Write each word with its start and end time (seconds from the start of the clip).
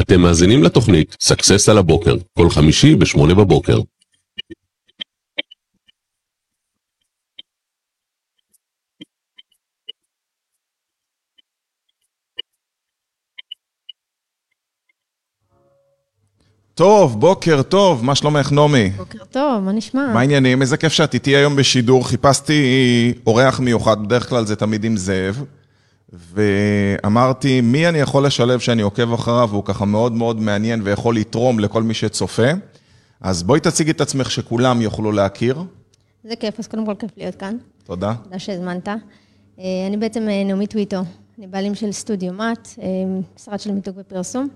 אתם 0.00 0.20
מאזינים 0.20 0.62
לתוכנית 0.62 1.16
סאקסס 1.20 1.68
על 1.68 1.78
הבוקר, 1.78 2.16
כל 2.38 2.50
חמישי 2.50 2.94
בשמונה 2.94 3.34
בבוקר. 3.34 3.80
טוב, 16.74 17.20
בוקר 17.20 17.62
טוב, 17.62 18.04
מה 18.04 18.14
שלומך 18.14 18.52
נעמי? 18.52 18.90
בוקר 18.90 19.24
טוב, 19.24 19.64
מה 19.64 19.72
נשמע? 19.72 20.12
מה 20.14 20.20
העניינים? 20.20 20.62
איזה 20.62 20.76
כיף 20.76 20.92
שאת 20.92 21.14
איתי 21.14 21.36
היום 21.36 21.56
בשידור. 21.56 22.08
חיפשתי 22.08 22.62
אורח 23.26 23.60
מיוחד, 23.60 24.02
בדרך 24.02 24.28
כלל 24.28 24.46
זה 24.46 24.56
תמיד 24.56 24.84
עם 24.84 24.96
זאב, 24.96 25.44
ואמרתי, 26.12 27.60
מי 27.60 27.88
אני 27.88 27.98
יכול 27.98 28.26
לשלב 28.26 28.58
שאני 28.60 28.82
עוקב 28.82 29.12
אחריו, 29.12 29.48
והוא 29.50 29.64
ככה 29.64 29.84
מאוד 29.84 30.12
מאוד 30.12 30.40
מעניין 30.40 30.80
ויכול 30.84 31.16
לתרום 31.16 31.60
לכל 31.60 31.82
מי 31.82 31.94
שצופה. 31.94 32.50
אז 33.20 33.42
בואי 33.42 33.60
תציגי 33.60 33.90
את 33.90 34.00
עצמך 34.00 34.30
שכולם 34.30 34.82
יוכלו 34.82 35.12
להכיר. 35.12 35.62
זה 36.24 36.36
כיף, 36.36 36.58
אז 36.58 36.66
קודם 36.66 36.86
כל 36.86 36.94
כיף 36.98 37.10
להיות 37.16 37.34
כאן. 37.34 37.56
תודה. 37.84 38.14
תודה 38.24 38.38
שהזמנת. 38.38 38.88
אה, 38.88 39.64
אני 39.86 39.96
בעצם 39.96 40.28
אה, 40.28 40.44
נעמי 40.44 40.66
טוויטו, 40.66 40.96
אני 41.38 41.46
בעלים 41.46 41.74
של 41.74 41.92
סטודיו 41.92 42.32
מאט, 42.32 42.68
אה, 42.82 42.86
משרד 43.36 43.60
של 43.60 43.72
מיתוג 43.72 43.94
ופרסום. 43.98 44.48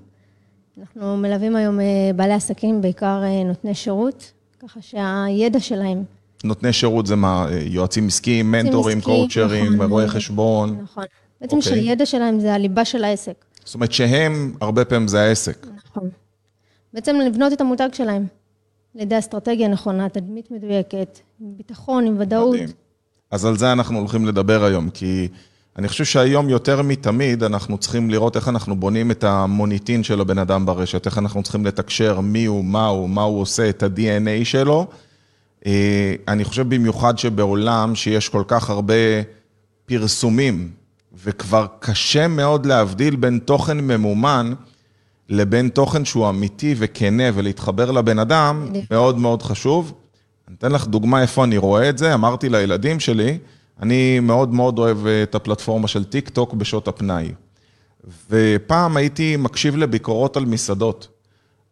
אנחנו 0.80 1.16
מלווים 1.16 1.56
היום 1.56 1.78
בעלי 2.16 2.32
עסקים, 2.32 2.82
בעיקר 2.82 3.22
נותני 3.44 3.74
שירות, 3.74 4.32
ככה 4.62 4.80
שהידע 4.82 5.60
שלהם... 5.60 6.05
נותני 6.44 6.72
שירות 6.72 7.06
זה 7.06 7.16
מה? 7.16 7.47
יועצים 7.66 8.06
עסקיים, 8.06 8.50
מנטורים, 8.53 9.00
קואוצ'רים, 9.00 9.75
נכון, 9.75 9.91
רואי 9.91 10.08
חשבון? 10.08 10.80
נכון. 10.82 11.05
בעצם 11.41 11.56
okay. 11.56 11.58
אוקיי. 11.58 11.72
שהידע 11.72 12.06
שלהם 12.06 12.41
זה 12.41 12.55
הליבה 12.55 12.84
של 12.84 13.05
העסק. 13.05 13.44
זאת 13.64 13.74
אומרת 13.74 13.92
שהם, 13.92 14.55
הרבה 14.60 14.84
פעמים 14.84 15.08
זה 15.08 15.20
העסק. 15.20 15.66
נכון. 15.77 16.08
בעצם 16.92 17.16
לבנות 17.16 17.52
את 17.52 17.60
המותג 17.60 17.88
שלהם. 17.92 18.27
על 18.94 19.00
ידי 19.00 19.19
אסטרטגיה 19.19 19.69
נכונה, 19.69 20.08
תדמית 20.08 20.50
מדויקת, 20.50 21.19
עם 21.41 21.56
ביטחון, 21.56 22.06
עם 22.06 22.16
ודאות. 22.19 22.55
מדהים. 22.55 22.69
אז 23.30 23.44
על 23.44 23.56
זה 23.56 23.72
אנחנו 23.72 23.98
הולכים 23.98 24.27
לדבר 24.27 24.64
היום, 24.64 24.91
כי 24.91 25.28
אני 25.78 25.88
חושב 25.88 26.05
שהיום 26.05 26.48
יותר 26.48 26.82
מתמיד 26.82 27.42
אנחנו 27.42 27.78
צריכים 27.78 28.10
לראות 28.10 28.36
איך 28.36 28.48
אנחנו 28.48 28.77
בונים 28.77 29.10
את 29.10 29.25
המוניטין 29.25 30.02
של 30.02 30.20
הבן 30.20 30.38
אדם 30.38 30.66
ברשת, 30.66 31.06
איך 31.06 31.19
אנחנו 31.19 31.42
צריכים 31.42 31.66
לתקשר 31.66 32.20
מי 32.20 32.44
הוא, 32.44 32.64
מה 32.64 32.86
הוא, 32.86 33.08
מה 33.08 33.22
הוא 33.22 33.41
עושה, 33.41 33.69
את 33.69 33.82
ה-DNA 33.82 34.44
שלו. 34.44 34.86
אה, 35.66 36.14
אני 36.28 36.44
חושב 36.44 36.69
במיוחד 36.75 37.19
שבעולם 37.19 37.94
שיש 37.94 38.28
כל 38.28 38.42
כך 38.47 38.70
הרבה 38.70 38.94
פרסומים, 39.86 40.70
וכבר 41.25 41.66
קשה 41.78 42.28
מאוד 42.28 42.66
להבדיל 42.66 43.16
בין 43.16 43.39
תוכן 43.39 43.78
ממומן 43.78 44.53
לבין 45.28 45.69
תוכן 45.69 46.05
שהוא 46.05 46.28
אמיתי 46.28 46.75
וכנה 46.78 47.22
ולהתחבר 47.34 47.91
לבן 47.91 48.19
אדם, 48.19 48.72
מאוד 48.91 49.19
מאוד 49.19 49.42
חשוב. 49.42 49.94
אני 50.48 50.56
אתן 50.58 50.72
לך 50.72 50.86
דוגמה 50.86 51.22
איפה 51.22 51.44
אני 51.44 51.58
רואה 51.58 51.88
את 51.88 51.98
זה, 51.98 52.14
אמרתי 52.14 52.48
לילדים 52.48 53.00
שלי, 53.00 53.38
אני 53.83 54.20
מאוד 54.20 54.55
מאוד 54.55 54.78
אוהב 54.78 55.06
את 55.06 55.34
הפלטפורמה 55.34 55.88
של 55.88 56.05
טיק 56.05 56.28
טוק 56.28 56.55
בשעות 56.55 56.88
הפנאי. 56.88 57.33
ופעם 58.31 58.97
הייתי 58.97 59.36
מקשיב 59.36 59.77
לביקורות 59.77 60.36
על 60.36 60.44
מסעדות. 60.44 61.08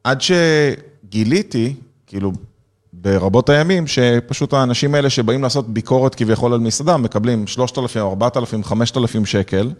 עד 0.04 0.18
שגיליתי, 0.20 1.74
כאילו, 2.06 2.32
ברבות 3.00 3.48
הימים, 3.48 3.86
שפשוט 3.86 4.52
האנשים 4.52 4.94
האלה 4.94 5.10
שבאים 5.10 5.42
לעשות 5.42 5.68
ביקורת 5.68 6.14
כביכול 6.14 6.52
על 6.52 6.60
מסעדה, 6.60 6.96
מקבלים 6.96 7.46
3,000, 7.46 8.02
4,000, 8.02 8.64
5,000 8.64 9.26
שקל, 9.26 9.70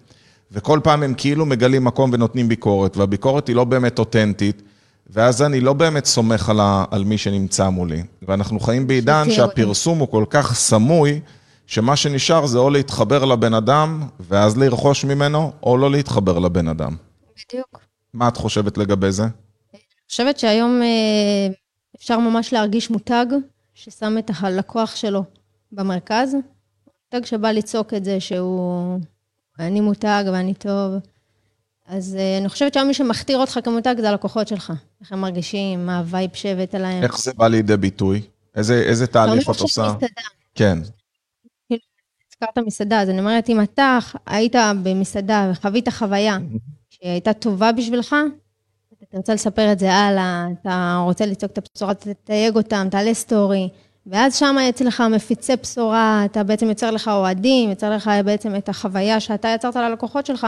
וכל 0.53 0.81
פעם 0.83 1.03
הם 1.03 1.15
כאילו 1.17 1.47
מגלים 1.47 1.85
מקום 1.85 2.11
ונותנים 2.13 2.49
ביקורת, 2.49 2.97
והביקורת 2.97 3.49
היא 3.49 3.57
לא 3.57 3.65
באמת 3.65 3.99
אותנטית, 3.99 4.63
ואז 5.11 5.43
אני 5.43 5.61
לא 5.61 5.73
באמת 5.73 6.05
סומך 6.05 6.49
על, 6.49 6.61
ה, 6.61 6.85
על 6.91 7.05
מי 7.05 7.19
שנמצא 7.19 7.69
מולי. 7.69 8.03
ואנחנו 8.23 8.61
חיים 8.61 8.87
בעידן 8.87 9.31
שהפרסום 9.31 9.99
הוא 9.99 10.09
כל 10.09 10.25
כך 10.31 10.55
סמוי, 10.55 11.21
שמה 11.67 11.97
שנשאר 11.97 12.47
זה 12.47 12.59
או 12.59 12.71
להתחבר 12.71 13.25
לבן 13.25 13.55
אדם, 13.55 14.03
ואז 14.21 14.59
לרכוש 14.59 15.05
ממנו, 15.05 15.53
או 15.63 15.77
לא 15.77 15.91
להתחבר 15.91 16.39
לבן 16.39 16.69
אדם. 16.69 16.97
בדיוק. 17.51 17.81
מה 18.15 18.29
את 18.29 18.37
חושבת 18.37 18.79
לגבי 18.79 19.13
זה? 19.13 19.23
אני 19.23 19.81
חושבת 20.09 20.39
שהיום 20.39 20.83
אה, 20.83 21.55
אפשר 21.97 22.19
ממש 22.19 22.53
להרגיש 22.53 22.91
מותג 22.91 23.27
ששם 23.75 24.19
את 24.19 24.31
הלקוח 24.41 24.97
שלו 24.97 25.25
במרכז. 25.73 26.37
מותג 27.13 27.27
שבא 27.27 27.51
לצעוק 27.51 27.95
את 27.95 28.05
זה 28.05 28.21
שהוא, 28.21 28.99
אני 29.59 29.81
מותג 29.81 30.25
ואני 30.33 30.55
טוב. 30.55 30.95
אז 31.89 32.17
אה, 32.19 32.41
אני 32.41 32.49
חושבת 32.49 32.75
שהיום 32.75 32.89
מי 32.89 32.95
שמכתיר 32.95 33.39
אותך 33.39 33.59
כמותג 33.65 33.95
זה 34.01 34.09
הלקוחות 34.09 34.49
שלך. 34.49 34.73
איך 35.01 35.13
הם 35.13 35.21
מרגישים, 35.21 35.87
מה 35.87 35.99
ה 35.99 36.05
vibe 36.05 36.31
שעבר 36.35 36.75
עליהם. 36.75 37.03
איך 37.03 37.19
זה 37.19 37.33
בא 37.33 37.49
לידי 37.49 37.77
ביטוי? 37.77 38.23
איזה, 38.55 38.83
איזה 38.83 39.07
תהליך 39.07 39.51
את 39.51 39.61
עושה? 39.61 39.93
כן. 40.55 40.79
כאילו, 41.67 41.81
הזכרת 42.33 42.59
מסעדה, 42.67 43.01
אז 43.01 43.11
אני 43.11 43.19
אומרת, 43.19 43.49
אם 43.49 43.63
אתה 43.63 43.99
היית 44.27 44.57
במסעדה 44.83 45.51
וחווית 45.53 45.89
חוויה 45.89 46.39
שהייתה 46.91 47.33
טובה 47.33 47.73
בשבילך, 47.73 48.17
אתה 49.03 49.17
רוצה 49.17 49.35
לספר 49.35 49.73
את 49.73 49.79
זה 49.79 49.95
הלאה, 49.95 50.47
אתה 50.63 51.03
רוצה 51.05 51.27
לצעוק 51.27 51.53
את 51.53 51.59
הבשורה, 51.59 51.95
תתייג 51.95 52.57
אותם, 52.57 52.87
תעלה 52.91 53.15
story, 53.15 53.69
ואז 54.07 54.35
שם 54.35 54.57
יצא 54.69 54.85
לך 54.85 55.01
מפיצי 55.01 55.53
בשורה, 55.63 56.23
אתה 56.25 56.43
בעצם 56.45 56.67
יוצר 56.67 56.91
לך 56.91 57.09
אוהדים, 57.09 57.71
יוצר 57.71 57.91
לך 57.91 58.11
בעצם 58.25 58.57
את 58.57 58.69
החוויה 58.69 59.21
שאתה 59.21 59.49
יצרת 59.55 59.77
ללקוחות 59.77 60.27
שלך, 60.27 60.47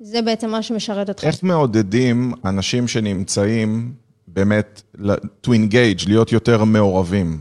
זה 0.00 0.22
בעצם 0.22 0.50
מה 0.50 0.62
שמשרת 0.62 1.08
אותך. 1.08 1.24
איך 1.24 1.42
מעודדים 1.42 2.32
אנשים 2.44 2.88
שנמצאים 2.88 3.92
באמת 4.28 4.82
to 5.46 5.48
engage, 5.48 6.06
להיות 6.06 6.32
יותר 6.32 6.64
מעורבים? 6.64 7.40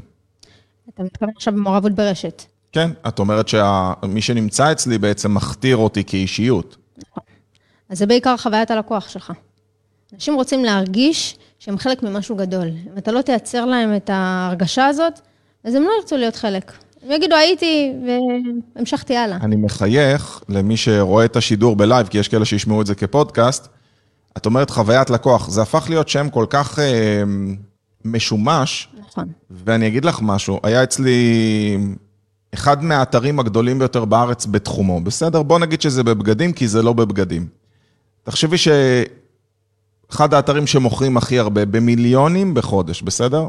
אתה 0.94 1.03
מתכוון 1.03 1.30
עכשיו 1.36 1.53
במעורבות 1.53 1.92
ברשת. 1.92 2.44
כן, 2.72 2.92
את 3.08 3.20
אומרת 3.20 3.47
שמי 3.47 4.22
שנמצא 4.22 4.72
אצלי 4.72 4.97
בעצם 4.97 5.34
מכתיר 5.34 5.78
אותי 5.78 6.03
כאישיות. 6.03 6.78
נכון. 6.97 7.24
אז 7.90 7.97
זה 7.97 8.06
בעיקר 8.06 8.38
חוויית 8.38 8.72
הלקוח 8.72 9.09
שלך. 9.09 9.34
אנשים 10.13 10.35
רוצים 10.35 10.66
להרגיש 10.66 11.38
שהם 11.59 11.78
חלק 11.78 12.03
ממשהו 12.03 12.35
גדול. 12.35 12.68
אם 12.68 12.97
אתה 12.97 13.12
לא 13.12 13.22
תייצר 13.22 13.66
להם 13.66 13.95
את 13.95 14.09
ההרגשה 14.13 14.85
הזאת, 14.85 15.19
אז 15.63 15.75
הם 15.75 15.84
לא 15.84 15.91
ירצו 16.00 16.18
להיות 16.18 16.35
חלק. 16.35 16.72
הם 17.03 17.12
יגידו, 17.12 17.35
הייתי, 17.35 17.94
והמשכתי 18.75 19.17
הלאה. 19.17 19.38
אני 19.41 19.56
מחייך 19.56 20.41
למי 20.50 20.78
שרואה 20.78 21.25
את 21.25 21.35
השידור 21.35 21.75
בלייב, 21.75 22.07
כי 22.07 22.17
יש 22.17 22.28
כאלה 22.28 22.46
שישמעו 22.46 22.81
את 22.81 22.88
זה 22.88 22.96
כפודקאסט. 22.96 23.67
את 24.38 24.46
אומרת 24.46 24.69
חוויית 24.69 25.09
לקוח, 25.09 25.50
זה 25.50 25.62
הפך 25.62 25.85
להיות 25.90 26.09
שם 26.09 26.29
כל 26.29 26.46
כך 26.50 26.79
אה, 26.79 27.23
משומש. 28.06 28.88
נכון. 29.00 29.28
ואני 29.51 29.88
אגיד 29.88 30.06
לך 30.06 30.19
משהו, 30.22 30.59
היה 30.63 30.84
אצלי 30.84 31.78
אחד 32.53 32.84
מהאתרים 32.84 33.40
הגדולים 33.40 33.79
ביותר 33.79 34.06
בארץ 34.06 34.46
בתחומו. 34.46 35.01
בסדר, 35.01 35.44
בוא 35.44 35.59
נגיד 35.59 35.81
שזה 35.81 36.03
בבגדים, 36.03 36.53
כי 36.53 36.67
זה 36.67 36.81
לא 36.84 36.94
בבגדים. 36.94 37.47
תחשבי 38.23 38.57
ש... 38.57 38.67
אחד 40.12 40.34
האתרים 40.34 40.68
שמוכרים 40.68 41.18
הכי 41.18 41.40
הרבה, 41.40 41.66
במיליונים 41.66 42.53
בחודש, 42.53 43.01
בסדר? 43.01 43.47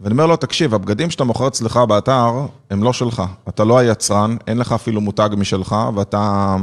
ואני 0.00 0.12
אומר 0.12 0.26
לו, 0.26 0.36
תקשיב, 0.36 0.74
הבגדים 0.74 1.10
שאתה 1.10 1.24
מוכר 1.24 1.48
אצלך 1.48 1.76
באתר, 1.76 2.32
הם 2.70 2.82
לא 2.82 2.92
שלך. 2.92 3.22
אתה 3.48 3.64
לא 3.64 3.78
היצרן, 3.78 4.36
אין 4.46 4.58
לך 4.58 4.72
אפילו 4.72 5.00
מותג 5.00 5.28
משלך, 5.36 5.76
ואתה 5.94 6.56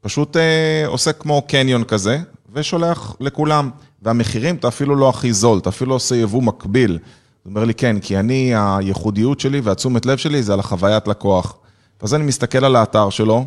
פשוט 0.00 0.36
אה, 0.36 0.84
עושה 0.86 1.12
כמו 1.12 1.42
קניון 1.48 1.84
כזה, 1.84 2.18
ושולח 2.52 3.16
לכולם. 3.20 3.70
והמחירים, 4.02 4.54
אתה 4.54 4.68
אפילו 4.68 4.96
לא 4.96 5.08
הכי 5.08 5.32
זול, 5.32 5.58
אתה 5.58 5.68
אפילו 5.68 5.94
עושה 5.94 6.16
יבוא 6.16 6.42
מקביל. 6.42 6.90
הוא 6.90 7.50
אומר 7.50 7.64
לי, 7.64 7.74
כן, 7.74 8.00
כי 8.00 8.18
אני, 8.18 8.52
הייחודיות 8.56 9.40
שלי 9.40 9.60
והתשומת 9.60 10.06
לב 10.06 10.18
שלי 10.18 10.42
זה 10.42 10.52
על 10.52 10.60
החוויית 10.60 11.08
לקוח. 11.08 11.56
ואז 12.02 12.14
אני 12.14 12.24
מסתכל 12.24 12.64
על 12.64 12.76
האתר 12.76 13.10
שלו, 13.10 13.46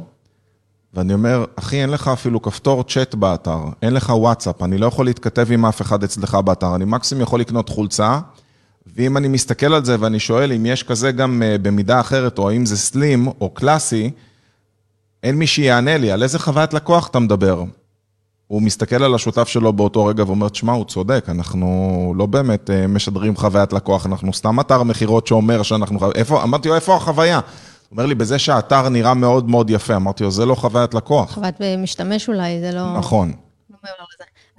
ואני 0.97 1.13
אומר, 1.13 1.45
אחי, 1.55 1.81
אין 1.81 1.89
לך 1.89 2.07
אפילו 2.07 2.41
כפתור 2.41 2.83
צ'אט 2.83 3.15
באתר, 3.15 3.59
אין 3.81 3.93
לך 3.93 4.09
וואטסאפ, 4.09 4.63
אני 4.63 4.77
לא 4.77 4.85
יכול 4.85 5.05
להתכתב 5.05 5.51
עם 5.51 5.65
אף 5.65 5.81
אחד 5.81 6.03
אצלך 6.03 6.35
באתר, 6.35 6.75
אני 6.75 6.85
מקסימום 6.85 7.23
יכול 7.23 7.39
לקנות 7.39 7.69
חולצה, 7.69 8.19
ואם 8.95 9.17
אני 9.17 9.27
מסתכל 9.27 9.73
על 9.73 9.85
זה 9.85 9.95
ואני 9.99 10.19
שואל 10.19 10.51
אם 10.51 10.65
יש 10.65 10.83
כזה 10.83 11.11
גם 11.11 11.43
אה, 11.43 11.57
במידה 11.57 11.99
אחרת, 11.99 12.39
או 12.39 12.49
האם 12.49 12.65
זה 12.65 12.77
סלים 12.77 13.27
או 13.41 13.49
קלאסי, 13.49 14.11
אין 15.23 15.35
מי 15.35 15.47
שיענה 15.47 15.97
לי, 15.97 16.11
על 16.11 16.23
איזה 16.23 16.39
חוויית 16.39 16.73
לקוח 16.73 17.07
אתה 17.07 17.19
מדבר? 17.19 17.63
הוא 18.47 18.61
מסתכל 18.61 19.03
על 19.03 19.15
השותף 19.15 19.47
שלו 19.47 19.73
באותו 19.73 20.05
רגע 20.05 20.23
ואומר, 20.23 20.49
תשמע, 20.49 20.73
הוא 20.73 20.85
צודק, 20.85 21.25
אנחנו 21.29 22.13
לא 22.17 22.25
באמת 22.25 22.69
אה, 22.69 22.87
משדרים 22.87 23.35
חוויית 23.35 23.73
לקוח, 23.73 24.05
אנחנו 24.05 24.33
סתם 24.33 24.59
אתר 24.59 24.83
מכירות 24.83 25.27
שאומר 25.27 25.63
שאנחנו... 25.63 25.99
איפה, 26.15 26.43
אמרתי 26.43 26.69
לו, 26.69 26.75
איפה 26.75 26.95
החוויה? 26.95 27.39
אומר 27.91 28.05
לי, 28.05 28.15
בזה 28.15 28.39
שהאתר 28.39 28.89
נראה 28.89 29.13
מאוד 29.13 29.49
מאוד 29.49 29.69
יפה, 29.69 29.95
אמרתי 29.95 30.23
לו, 30.23 30.31
זה 30.31 30.45
לא 30.45 30.55
חוויית 30.55 30.93
לקוח. 30.93 31.33
חוויית 31.33 31.55
משתמש 31.77 32.27
אולי, 32.27 32.59
זה 32.59 32.71
לא... 32.71 32.97
נכון. 32.97 33.33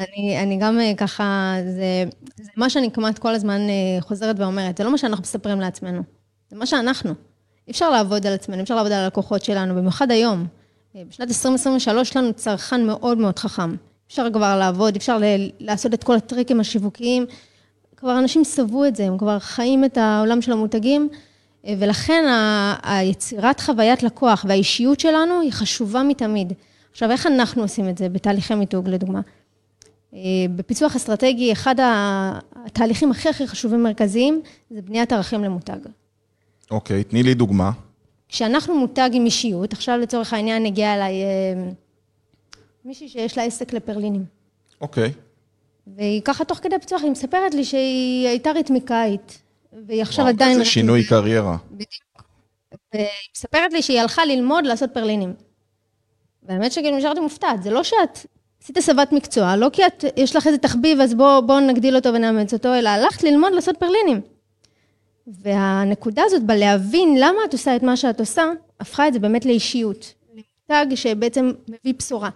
אני, 0.00 0.42
אני 0.42 0.56
גם 0.56 0.80
אה, 0.80 0.92
ככה, 0.96 1.54
זה, 1.64 2.04
זה 2.36 2.50
מה 2.56 2.70
שאני 2.70 2.90
כמעט 2.90 3.18
כל 3.18 3.34
הזמן 3.34 3.60
אה, 3.60 4.00
חוזרת 4.00 4.40
ואומרת, 4.40 4.76
זה 4.76 4.84
לא 4.84 4.90
מה 4.90 4.98
שאנחנו 4.98 5.22
מספרים 5.22 5.60
לעצמנו, 5.60 6.02
זה 6.50 6.56
מה 6.56 6.66
שאנחנו. 6.66 7.10
אי 7.66 7.72
אפשר 7.72 7.90
לעבוד 7.90 8.26
על 8.26 8.32
עצמנו, 8.32 8.58
אי 8.58 8.62
אפשר 8.62 8.74
לעבוד 8.74 8.92
על 8.92 9.04
הלקוחות 9.04 9.44
שלנו, 9.44 9.74
במיוחד 9.74 10.10
היום. 10.10 10.46
אה, 10.96 11.02
בשנת 11.08 11.28
2023 11.28 12.08
יש 12.10 12.16
לנו 12.16 12.32
צרכן 12.32 12.86
מאוד 12.86 13.18
מאוד 13.18 13.38
חכם. 13.38 13.74
אפשר 14.08 14.26
כבר 14.32 14.58
לעבוד, 14.58 14.96
אפשר 14.96 15.18
ל- 15.18 15.50
לעשות 15.60 15.94
את 15.94 16.04
כל 16.04 16.16
הטריקים 16.16 16.60
השיווקיים. 16.60 17.26
כבר 17.96 18.18
אנשים 18.18 18.44
סבו 18.44 18.84
את 18.84 18.96
זה, 18.96 19.04
הם 19.06 19.18
כבר 19.18 19.38
חיים 19.38 19.84
את 19.84 19.98
העולם 19.98 20.42
של 20.42 20.52
המותגים, 20.52 21.08
ולכן 21.78 22.24
ה- 22.28 22.74
היצירת 22.82 23.60
חוויית 23.60 24.02
לקוח 24.02 24.44
והאישיות 24.48 25.00
שלנו 25.00 25.40
היא 25.40 25.52
חשובה 25.52 26.02
מתמיד. 26.02 26.52
עכשיו, 26.90 27.10
איך 27.10 27.26
אנחנו 27.26 27.62
עושים 27.62 27.88
את 27.88 27.98
זה 27.98 28.08
בתהליכי 28.08 28.54
מיתוג, 28.54 28.88
לדוגמה? 28.88 29.20
אה, 30.14 30.18
בפיצוח 30.56 30.96
אסטרטגי, 30.96 31.52
אחד 31.52 31.74
התהליכים 31.80 33.10
הכי 33.10 33.28
הכי 33.28 33.46
חשובים 33.46 33.82
מרכזיים, 33.82 34.42
זה 34.70 34.82
בניית 34.82 35.12
ערכים 35.12 35.44
למותג. 35.44 35.78
אוקיי, 36.70 37.04
תני 37.04 37.22
לי 37.22 37.34
דוגמה. 37.34 37.70
כשאנחנו 38.28 38.78
מותג 38.78 39.10
עם 39.12 39.24
אישיות, 39.24 39.72
עכשיו 39.72 39.98
לצורך 39.98 40.32
העניין 40.32 40.66
הגיעה 40.66 40.94
אליי 40.94 41.12
אה, 41.22 41.70
מישהי 42.84 43.08
שיש 43.08 43.38
לה 43.38 43.44
עסק 43.44 43.72
לפרלינים. 43.72 44.24
אוקיי. 44.80 45.12
והיא 45.96 46.22
ככה 46.24 46.44
תוך 46.44 46.58
כדי 46.58 46.78
פיצוח, 46.80 47.02
היא 47.02 47.10
מספרת 47.10 47.54
לי 47.54 47.64
שהיא 47.64 48.28
הייתה 48.28 48.50
ריתמיקאית, 48.52 49.42
והיא 49.86 50.02
עכשיו 50.02 50.24
וואו, 50.24 50.34
עדיין... 50.34 50.58
זה 50.58 50.64
שינוי 50.64 51.06
קריירה. 51.06 51.56
בדיוק. 51.70 52.22
והיא 52.94 53.06
מספרת 53.36 53.72
לי 53.72 53.82
שהיא 53.82 54.00
הלכה 54.00 54.24
ללמוד 54.24 54.66
לעשות 54.66 54.90
פרלינים. 54.94 55.34
והאמת 56.42 56.72
שכאילו 56.72 56.96
נשארתי 56.96 57.20
מופתעת, 57.20 57.62
זה 57.62 57.70
לא 57.70 57.84
שאת 57.84 58.18
עשית 58.62 58.76
הסבת 58.76 59.12
מקצוע, 59.12 59.56
לא 59.56 59.68
כי 59.72 59.86
את, 59.86 60.04
יש 60.16 60.36
לך 60.36 60.46
איזה 60.46 60.58
תחביב, 60.58 61.00
אז 61.00 61.14
בואו 61.14 61.46
בוא 61.46 61.60
נגדיל 61.60 61.96
אותו 61.96 62.14
ונאמץ 62.14 62.52
אותו, 62.52 62.74
אלא 62.74 62.88
הלכת 62.88 63.22
ללמוד 63.22 63.52
לעשות 63.52 63.76
פרלינים. 63.76 64.20
והנקודה 65.26 66.22
הזאת 66.26 66.42
בלהבין 66.42 67.14
למה 67.18 67.38
את 67.44 67.52
עושה 67.52 67.76
את 67.76 67.82
מה 67.82 67.96
שאת 67.96 68.20
עושה, 68.20 68.44
הפכה 68.80 69.08
את 69.08 69.12
זה 69.12 69.18
באמת 69.18 69.44
לאישיות, 69.44 70.14
למותג 70.34 70.94
שבעצם 70.94 71.52
מביא 71.68 71.94
בשורה. 71.98 72.30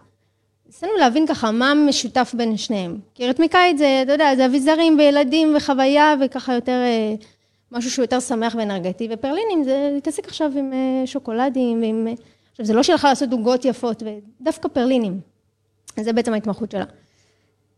ניסינו 0.73 0.93
להבין 0.99 1.27
ככה 1.27 1.51
מה 1.51 1.75
משותף 1.75 2.35
בין 2.37 2.57
שניהם. 2.57 2.99
כי 3.15 3.29
רתמיקאית 3.29 3.79
זה, 3.79 4.01
אתה 4.03 4.13
יודע, 4.13 4.37
זה 4.37 4.47
אביזרים 4.47 4.99
וילדים 4.99 5.55
וחוויה 5.57 6.15
וככה 6.21 6.55
יותר, 6.55 6.73
אה, 6.73 7.15
משהו 7.73 7.91
שהוא 7.91 8.03
יותר 8.03 8.21
שמח 8.21 8.55
ואנרגטי, 8.59 9.09
ופרלינים 9.11 9.65
זה 9.65 9.91
להתעסק 9.95 10.29
עכשיו 10.29 10.53
עם 10.57 10.73
אה, 10.73 11.07
שוקולדים 11.07 11.81
ועם... 11.81 12.09
אה, 12.09 12.13
עכשיו, 12.51 12.67
זה 12.67 12.75
לא 12.75 12.83
שהיא 12.83 12.95
הלכה 12.95 13.09
לעשות 13.09 13.33
עוגות 13.33 13.65
יפות, 13.65 14.03
ודווקא 14.41 14.69
פרלינים. 14.69 15.21
זה 16.01 16.13
בעצם 16.13 16.35
ההתמחות 16.35 16.71
שלה. 16.71 16.85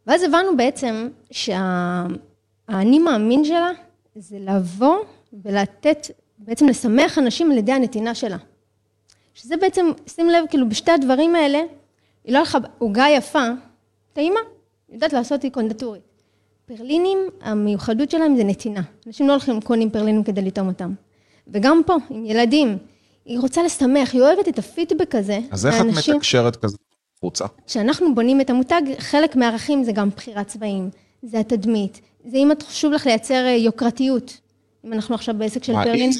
ואז 0.06 0.23
הבנו 0.23 0.56
בעצם 0.56 1.08
שהאני 1.31 2.99
מאמין 2.99 3.44
שלה 3.44 3.70
זה 4.17 4.37
לבוא 4.41 4.96
ולתת, 5.44 6.06
בעצם 6.38 6.69
לשמח 6.69 7.19
אנשים 7.19 7.50
על 7.50 7.58
ידי 7.58 7.73
הנתינה 7.73 8.14
שלה. 8.14 8.37
שזה 9.35 9.56
בעצם, 9.56 9.87
שים 10.06 10.29
לב, 10.29 10.44
כאילו 10.50 10.69
בשתי 10.69 10.91
הדברים 10.91 11.35
האלה, 11.35 11.61
היא 12.24 12.34
לא 12.34 12.38
הלכה 12.38 12.58
עוגה 12.78 13.06
יפה, 13.16 13.48
טעימה, 14.12 14.40
יודעת 14.92 15.12
לעשות 15.12 15.42
היא 15.42 15.50
קונדטורית. 15.52 16.02
פרלינים, 16.66 17.18
המיוחדות 17.40 18.10
שלהם 18.10 18.36
זה 18.36 18.44
נתינה. 18.44 18.82
אנשים 19.06 19.26
לא 19.28 19.32
הולכים 19.32 19.60
קונים 19.60 19.90
פרלינים 19.90 20.24
כדי 20.24 20.42
לטעום 20.42 20.68
אותם. 20.68 20.94
וגם 21.48 21.80
פה, 21.86 21.96
עם 22.10 22.26
ילדים, 22.26 22.78
היא 23.24 23.38
רוצה 23.38 23.62
לשמח, 23.62 24.12
היא 24.12 24.22
אוהבת 24.22 24.48
את 24.48 24.58
הפידבק 24.58 25.14
הזה. 25.14 25.38
אז 25.50 25.66
איך 25.66 25.74
את 25.74 25.80
מהאנשים. 25.80 26.14
מתקשרת 26.14 26.56
כזה 26.56 26.76
החוצה? 27.18 27.44
כשאנחנו 27.66 28.14
בונים 28.14 28.40
את 28.40 28.50
המותג, 28.50 28.82
חלק 28.98 29.36
מהערכים 29.36 29.84
זה 29.84 29.92
גם 29.92 30.10
בחירת 30.10 30.46
צבעים, 30.46 30.90
זה 31.22 31.38
התדמית, 31.38 32.00
זה 32.24 32.36
אם 32.36 32.52
את 32.52 32.62
חשוב 32.62 32.92
לך 32.92 33.06
לייצר 33.06 33.34
אה, 33.46 33.50
יוקרתיות. 33.50 34.40
אם 34.84 34.92
אנחנו 34.92 35.14
עכשיו 35.14 35.34
בעסק 35.38 35.64
של 35.64 35.72
פרלין, 35.72 36.10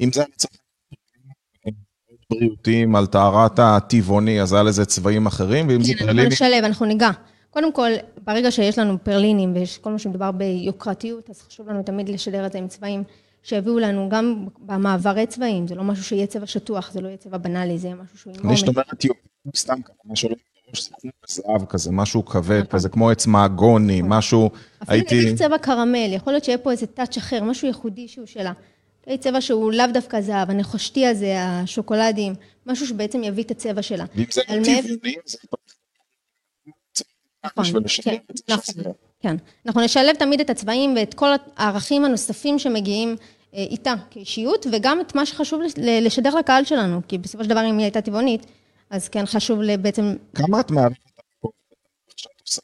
אם 0.00 0.12
זה- 0.12 0.24
צריך 0.36 0.50
בריאותיים 2.32 2.96
על 2.96 3.06
טהרת 3.06 3.58
הטבעוני, 3.58 4.42
אז 4.42 4.52
היה 4.52 4.62
לזה 4.62 4.84
צבעים 4.84 5.26
אחרים, 5.26 5.68
ואם 5.68 5.82
זה 5.82 5.92
אנחנו 5.92 6.06
פרלינים, 6.06 6.32
נשלב, 6.32 6.64
אנחנו 6.64 6.86
ניגע. 6.86 7.10
קודם 7.50 7.72
כל, 7.72 7.90
ברגע 8.24 8.50
שיש 8.50 8.78
לנו 8.78 9.04
פרלינים 9.04 9.52
ויש 9.54 9.78
כל 9.78 9.90
מה 9.90 9.98
שמדובר 9.98 10.30
ביוקרתיות, 10.30 11.30
אז 11.30 11.42
חשוב 11.42 11.68
לנו 11.68 11.82
תמיד 11.82 12.08
לשדר 12.08 12.46
את 12.46 12.52
זה 12.52 12.58
עם 12.58 12.68
צבעים 12.68 13.02
שיביאו 13.42 13.78
לנו 13.78 14.08
גם 14.08 14.46
במעברי 14.58 15.26
צבעים, 15.26 15.68
זה 15.68 15.74
לא 15.74 15.84
משהו 15.84 16.04
שיהיה 16.04 16.26
צבע 16.26 16.46
שטוח, 16.46 16.92
זה 16.92 17.00
לא 17.00 17.06
יהיה 17.06 17.16
צבע 17.16 17.38
בנאלי, 17.38 17.78
זה 17.78 17.86
יהיה 17.86 17.96
משהו 18.04 18.18
שהוא 18.18 18.32
אני 18.32 18.42
עומק. 18.42 18.68
אומרת 18.68 19.04
סתם 19.56 19.82
ככה, 19.82 19.94
זה 20.16 20.28
כמו 21.06 21.16
זהב 21.28 21.64
כזה, 21.68 21.92
משהו 21.92 22.24
כבד 22.24 22.66
כזה, 22.66 22.88
כמו 22.88 23.10
עץ 23.10 23.26
מהגוני, 23.26 24.00
משהו, 24.04 24.50
אפילו 24.82 25.04
נגיד 25.12 25.38
צבע 25.38 25.58
קרמל, 25.58 26.12
יכול 26.12 26.32
להיות 26.32 26.44
שיהיה 26.44 26.58
פה 26.58 26.70
איזה 26.70 26.86
טאץ' 26.86 27.16
אחר, 27.16 27.44
משהו 27.44 27.68
ייחודי 27.68 28.08
שהוא 28.08 28.26
שלה. 28.26 28.52
צבע 29.20 29.40
שהוא 29.40 29.72
לאו 29.72 29.86
דווקא 29.92 30.20
זהב, 30.20 30.50
הנחושתי 30.50 31.06
הזה, 31.06 31.34
השוקולדים, 31.38 32.34
משהו 32.66 32.86
שבעצם 32.86 33.22
יביא 33.24 33.44
את 33.44 33.50
הצבע 33.50 33.82
שלה. 33.82 34.04
ואם 34.14 34.24
זה 34.30 34.42
טבעוני, 34.42 35.16
זה 35.26 35.38
נכון, 37.44 37.64
כן, 38.02 38.16
נכון, 38.48 38.92
כן. 39.20 39.36
אנחנו 39.66 39.80
נשלב 39.80 40.16
תמיד 40.16 40.40
את 40.40 40.50
הצבעים 40.50 40.94
ואת 40.96 41.14
כל 41.14 41.28
הערכים 41.56 42.04
הנוספים 42.04 42.58
שמגיעים 42.58 43.16
אה, 43.54 43.58
איתה 43.58 43.94
כאישיות, 44.10 44.66
וגם 44.72 45.00
את 45.00 45.14
מה 45.14 45.26
שחשוב 45.26 45.60
לשדר 45.78 46.34
לקהל 46.34 46.64
שלנו, 46.64 47.00
כי 47.08 47.18
בסופו 47.18 47.44
של 47.44 47.50
דבר 47.50 47.64
אם 47.70 47.78
היא 47.78 47.84
הייתה 47.84 48.00
טבעונית, 48.00 48.46
אז 48.90 49.08
כן 49.08 49.26
חשוב 49.26 49.60
בעצם, 49.76 50.14
כמה 50.34 50.60
את 50.60 50.70
מערכת? 50.70 50.98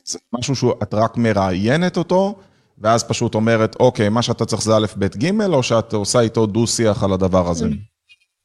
זה 0.05 0.19
משהו 0.33 0.57
שאת 0.57 0.95
רק 0.95 1.17
מראיינת 1.17 1.97
אותו, 1.97 2.39
ואז 2.79 3.05
פשוט 3.05 3.35
אומרת, 3.35 3.77
אוקיי, 3.81 4.09
מה 4.09 4.23
שאתה 4.23 4.45
צריך 4.45 4.63
זה 4.63 4.77
א', 4.77 4.87
ב', 4.99 5.07
ג', 5.07 5.41
או 5.43 5.63
שאת 5.63 5.93
עושה 5.93 6.21
איתו 6.21 6.47
דו-שיח 6.47 7.03
על 7.03 7.13
הדבר 7.13 7.51
הזה? 7.51 7.69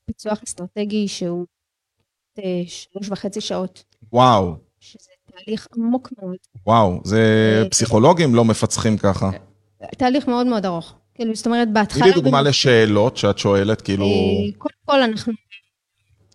פיצוח 0.06 0.40
אסטרטגי 0.44 1.08
שהוא 1.08 1.46
אה, 2.40 2.62
שלוש 2.68 3.10
וחצי 3.10 3.42
שעות, 3.42 3.84
וואו, 4.14 4.56
שזה 4.80 5.10
תהליך 5.32 5.68
עמוק 5.78 6.10
מאוד, 6.18 6.36
וואו, 6.66 7.02
זה 7.04 7.20
אה, 7.64 7.70
פסיכולוגים 7.70 8.36
לא 8.36 8.46
מפצחים 8.46 8.98
ככה. 8.98 9.30
תהליך 9.98 10.28
מאוד 10.28 10.48
מאוד 10.48 10.66
ארוך. 10.66 10.94
כאילו, 11.14 11.36
זאת 11.36 11.46
אומרת, 11.46 11.74
בהתחלה... 11.74 12.02
תני 12.02 12.12
לי 12.12 12.22
דוגמה 12.22 12.42
לשאלות 12.42 13.18
שאת 13.18 13.38
שואלת, 13.38 13.82
כאילו, 13.82 14.06
אה, 14.06 14.58
קודם 14.58 14.76
כל, 14.86 15.02
אנחנו 15.02 15.34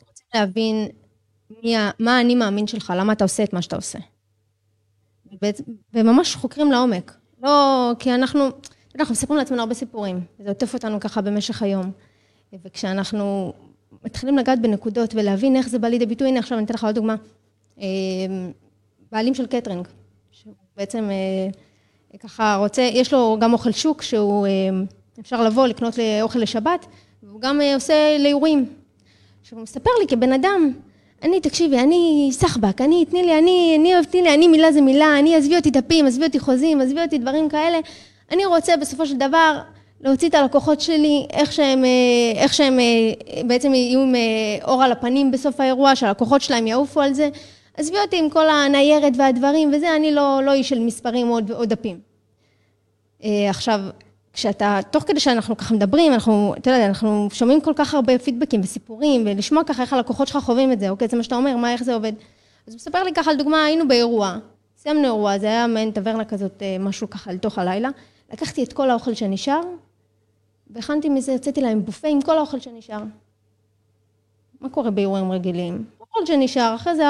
רוצים 0.08 0.26
להבין 0.34 0.88
מה 1.98 2.18
האני 2.18 2.34
מאמין 2.34 2.66
שלך, 2.66 2.92
למה 2.96 3.12
אתה 3.12 3.24
עושה 3.24 3.44
את 3.44 3.52
מה 3.52 3.62
שאתה 3.62 3.76
עושה. 3.76 3.98
וממש 5.94 6.34
חוקרים 6.34 6.72
לעומק. 6.72 7.23
לא, 7.44 7.92
כי 7.98 8.14
אנחנו, 8.14 8.44
אנחנו 8.98 9.12
מספרים 9.12 9.38
לעצמנו 9.38 9.60
הרבה 9.60 9.74
סיפורים, 9.74 10.20
וזה 10.40 10.48
עוטף 10.48 10.74
אותנו 10.74 11.00
ככה 11.00 11.20
במשך 11.20 11.62
היום. 11.62 11.90
וכשאנחנו 12.64 13.52
מתחילים 14.04 14.38
לגעת 14.38 14.62
בנקודות 14.62 15.14
ולהבין 15.14 15.56
איך 15.56 15.68
זה 15.68 15.78
בא 15.78 15.88
לידי 15.88 16.06
ביטוי, 16.06 16.28
הנה 16.28 16.38
עכשיו 16.38 16.58
אני 16.58 16.64
אתן 16.64 16.74
לך 16.74 16.84
עוד 16.84 16.94
דוגמה. 16.94 17.16
אה, 17.80 17.86
בעלים 19.12 19.34
של 19.34 19.46
קטרינג, 19.46 19.88
שהוא 20.30 20.54
בעצם 20.76 21.08
אה, 21.10 22.18
ככה 22.18 22.56
רוצה, 22.56 22.82
יש 22.82 23.12
לו 23.12 23.36
גם 23.40 23.52
אוכל 23.52 23.72
שוק 23.72 24.02
שהוא, 24.02 24.46
אה, 24.46 24.52
אפשר 25.20 25.42
לבוא 25.42 25.66
לקנות 25.66 25.94
אוכל 26.22 26.38
לשבת, 26.38 26.86
והוא 27.22 27.40
גם 27.40 27.60
אה, 27.60 27.74
עושה 27.74 28.16
לאירועים. 28.18 28.72
עכשיו, 29.40 29.58
הוא 29.58 29.62
מספר 29.62 29.90
לי 30.00 30.06
כבן 30.06 30.32
אדם, 30.32 30.72
אני, 31.24 31.40
תקשיבי, 31.40 31.78
אני 31.78 32.28
סחבק, 32.32 32.80
אני, 32.80 33.04
תני 33.04 33.22
לי, 33.22 33.38
אני, 33.38 33.76
אני 33.80 33.94
אוהב, 33.94 34.04
תני 34.04 34.22
לי, 34.22 34.34
אני 34.34 34.48
מילה 34.48 34.72
זה 34.72 34.80
מילה, 34.80 35.18
אני 35.18 35.36
עזבי 35.36 35.56
אותי 35.56 35.70
דפים, 35.70 36.06
עזבי 36.06 36.24
אותי 36.24 36.38
חוזים, 36.38 36.80
עזבי 36.80 37.02
אותי 37.02 37.18
דברים 37.18 37.48
כאלה. 37.48 37.78
אני 38.32 38.46
רוצה 38.46 38.76
בסופו 38.76 39.06
של 39.06 39.16
דבר 39.16 39.58
להוציא 40.00 40.28
את 40.28 40.34
הלקוחות 40.34 40.80
שלי, 40.80 41.26
איך 41.30 41.52
שהם, 41.52 41.84
אה, 41.84 42.32
איך 42.42 42.54
שהם 42.54 42.80
אה, 42.80 43.42
בעצם 43.46 43.74
יהיו 43.74 44.00
עם 44.00 44.14
אה, 44.14 44.20
אור 44.64 44.82
על 44.82 44.92
הפנים 44.92 45.30
בסוף 45.30 45.60
האירוע, 45.60 45.96
שהלקוחות 45.96 46.42
שלהם 46.42 46.66
יעופו 46.66 47.00
על 47.00 47.12
זה. 47.12 47.28
עזבי 47.76 47.98
אותי 47.98 48.18
עם 48.18 48.30
כל 48.30 48.48
הניירת 48.48 49.12
והדברים 49.18 49.70
וזה, 49.74 49.96
אני 49.96 50.12
לא, 50.12 50.40
לא 50.44 50.52
איש 50.52 50.68
של 50.68 50.78
מספרים 50.78 51.30
או, 51.30 51.64
דפים. 51.64 51.98
עכשיו, 53.48 53.80
כשאתה, 54.34 54.78
תוך 54.90 55.04
כדי 55.06 55.20
שאנחנו 55.20 55.56
ככה 55.56 55.74
מדברים, 55.74 56.12
אנחנו, 56.12 56.54
אתה 56.58 56.70
יודע, 56.70 56.86
אנחנו 56.86 57.28
שומעים 57.32 57.60
כל 57.60 57.72
כך 57.76 57.94
הרבה 57.94 58.18
פידבקים 58.18 58.60
וסיפורים, 58.60 59.22
ולשמוע 59.26 59.64
ככה 59.64 59.82
איך 59.82 59.92
הלקוחות 59.92 60.28
שלך 60.28 60.36
חווים 60.44 60.72
את 60.72 60.80
זה, 60.80 60.90
אוקיי, 60.90 61.08
זה 61.08 61.16
מה 61.16 61.22
שאתה 61.22 61.36
אומר, 61.36 61.56
מה, 61.56 61.72
איך 61.72 61.82
זה 61.82 61.94
עובד. 61.94 62.12
אז 62.66 62.72
הוא 62.72 62.76
מספר 62.76 63.02
לי 63.02 63.12
ככה, 63.12 63.32
לדוגמה, 63.32 63.64
היינו 63.64 63.88
באירוע, 63.88 64.38
סיימנו 64.76 65.04
אירוע, 65.04 65.38
זה 65.38 65.46
היה 65.46 65.66
מעין 65.66 65.90
טברנה 65.90 66.24
כזאת, 66.24 66.62
אה, 66.62 66.76
משהו 66.80 67.10
ככה 67.10 67.32
לתוך 67.32 67.58
הלילה, 67.58 67.88
לקחתי 68.32 68.64
את 68.64 68.72
כל 68.72 68.90
האוכל 68.90 69.14
שנשאר, 69.14 69.60
והכנתי 70.70 71.08
מזה, 71.08 71.32
יוצאתי 71.32 71.60
להם 71.60 71.84
בופה 71.84 72.08
עם 72.08 72.22
כל 72.22 72.38
האוכל 72.38 72.60
שנשאר. 72.60 73.02
מה 74.60 74.68
קורה 74.68 74.90
באירועים 74.90 75.32
רגילים? 75.32 75.84
אוכל 76.00 76.26
שנשאר, 76.26 76.74
אחרי 76.74 76.96
זה... 76.96 77.04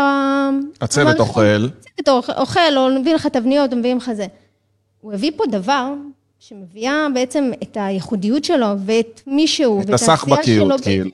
הצוות 0.81 1.21
אוכל, 1.21 1.41
הצוות 1.41 2.09
אוכל, 2.09 2.33
אוכל, 2.33 2.77
או 2.77 3.01
מביא 3.01 3.15
לך 3.15 3.27
תבניות, 3.27 3.73
או 3.73 3.79
מביא 3.79 3.95
לך 3.95 4.13
זה. 4.13 4.27
הוא 5.01 5.13
הביא 5.13 5.31
פה 5.37 5.45
דבר 5.47 5.95
שמביאה 6.49 7.07
בעצם 7.15 7.51
את 7.63 7.77
הייחודיות 7.81 8.45
שלו, 8.45 8.67
ואת 8.87 9.21
מי 9.27 9.47
שהוא, 9.47 9.83
את 9.83 9.91
הסחבקיות. 9.91 10.81
כאילו. 10.81 11.11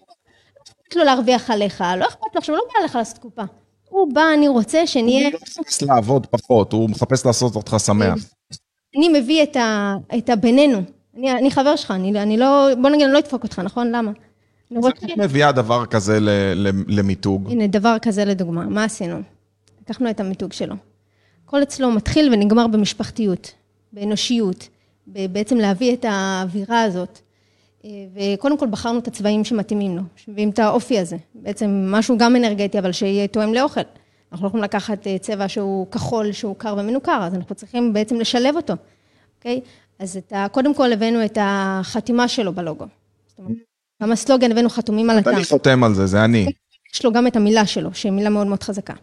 אכפת 0.63 0.97
לו 0.97 1.05
להרוויח 1.05 1.51
עליך, 1.51 1.85
לא 1.99 2.05
אכפת 2.05 2.35
לו 2.35 2.39
עכשיו, 2.39 2.55
לא 2.55 2.63
בא 2.75 2.85
לך 2.85 2.95
לעשות 2.95 3.19
קופה. 3.19 3.43
הוא 3.89 4.15
בא, 4.15 4.23
אני 4.35 4.49
רוצה 4.49 4.87
שנהיה... 4.87 5.27
הוא 5.27 5.33
לא 5.33 5.39
מחפש 5.43 5.83
לעבוד 5.83 6.27
פחות, 6.27 6.73
הוא 6.73 6.91
מחפש 6.91 7.27
לעשות 7.27 7.57
אותך 7.57 7.77
שמח. 7.79 8.19
אני 8.97 9.09
מביא 9.09 9.43
את, 9.43 9.57
ה, 9.57 9.97
את 10.19 10.31
הבינינו. 10.31 10.83
אני, 11.17 11.33
אני 11.33 11.51
חבר 11.51 11.77
שלך, 11.77 11.91
אני, 11.91 12.23
אני 12.23 12.37
לא, 12.37 12.69
בוא 12.83 12.91
נגיד, 12.91 13.05
אני 13.05 13.13
לא 13.13 13.19
אדפוק 13.19 13.43
אותך, 13.43 13.59
נכון? 13.59 13.93
למה? 13.93 14.11
איך 14.77 15.05
את 15.05 15.19
מביאה 15.19 15.53
דבר 15.53 15.87
כזה 15.87 16.19
למיתוג? 16.87 17.51
הנה, 17.51 17.67
דבר 17.67 17.97
כזה 18.03 18.25
לדוגמה, 18.25 18.65
מה 18.65 18.85
עשינו? 18.85 19.17
לקחנו 19.83 20.11
את 20.11 20.21
המיתוג 20.21 20.53
שלו. 20.53 20.75
הכל 21.47 21.63
אצלו 21.63 21.91
מתחיל 21.91 22.33
ונגמר 22.33 22.67
במשפחתיות, 22.67 23.53
באנושיות, 23.93 24.69
בעצם 25.07 25.57
להביא 25.57 25.93
את 25.95 26.05
האווירה 26.09 26.83
הזאת. 26.83 27.19
אה, 27.85 27.91
וקודם 28.15 28.59
כל 28.59 28.67
בחרנו 28.67 28.99
את 28.99 29.09
הצבעים 29.09 29.45
שמתאימים 29.45 29.97
לו, 29.97 30.03
שמביאים 30.17 30.51
את 30.51 30.59
האופי 30.59 30.99
הזה. 30.99 31.17
בעצם 31.35 31.87
משהו 31.89 32.19
גם 32.19 32.37
אנרגטי, 32.37 32.79
אבל 32.79 32.93
שיהיה 32.93 33.29
תואם 33.29 33.55
לאוכל. 33.55 33.81
אנחנו 34.33 34.45
לא 34.45 34.49
יכולים 34.49 34.65
לקחת 34.65 35.07
אה, 35.07 35.19
צבע 35.19 35.49
שהוא 35.49 35.87
כחול, 35.91 36.33
שהוא 36.33 36.57
קר 36.57 36.77
ומנוכר, 36.79 37.21
אז 37.23 37.35
אנחנו 37.35 37.55
צריכים 37.55 37.93
בעצם 37.93 38.21
לשלב 38.21 38.57
אותו, 38.57 38.75
אוקיי? 39.39 39.61
אז 39.99 40.19
ה... 40.31 40.49
קודם 40.49 40.75
כל 40.75 40.93
הבאנו 40.93 41.25
את 41.25 41.39
החתימה 41.41 42.29
שלו 42.29 42.53
בלוגו. 42.53 42.87
זאת 43.27 43.39
אומרת, 43.39 43.53
גם 44.03 44.13
הסלוגן 44.13 44.51
הבאנו 44.51 44.69
חתומים 44.69 45.11
על 45.11 45.19
הטעם. 45.19 45.35
אני 45.35 45.45
חותם 45.45 45.85
על 45.85 45.95
זה, 45.95 46.07
זה 46.07 46.25
אני. 46.25 46.47
יש 46.95 47.05
לו 47.05 47.13
גם 47.13 47.27
את 47.27 47.37
המילה 47.37 47.67
שלו, 47.67 47.95
שהיא 47.95 48.13
מילה 48.13 48.31
מאוד 48.31 48.47
מאוד 48.47 48.63
חזקה. 48.63 48.95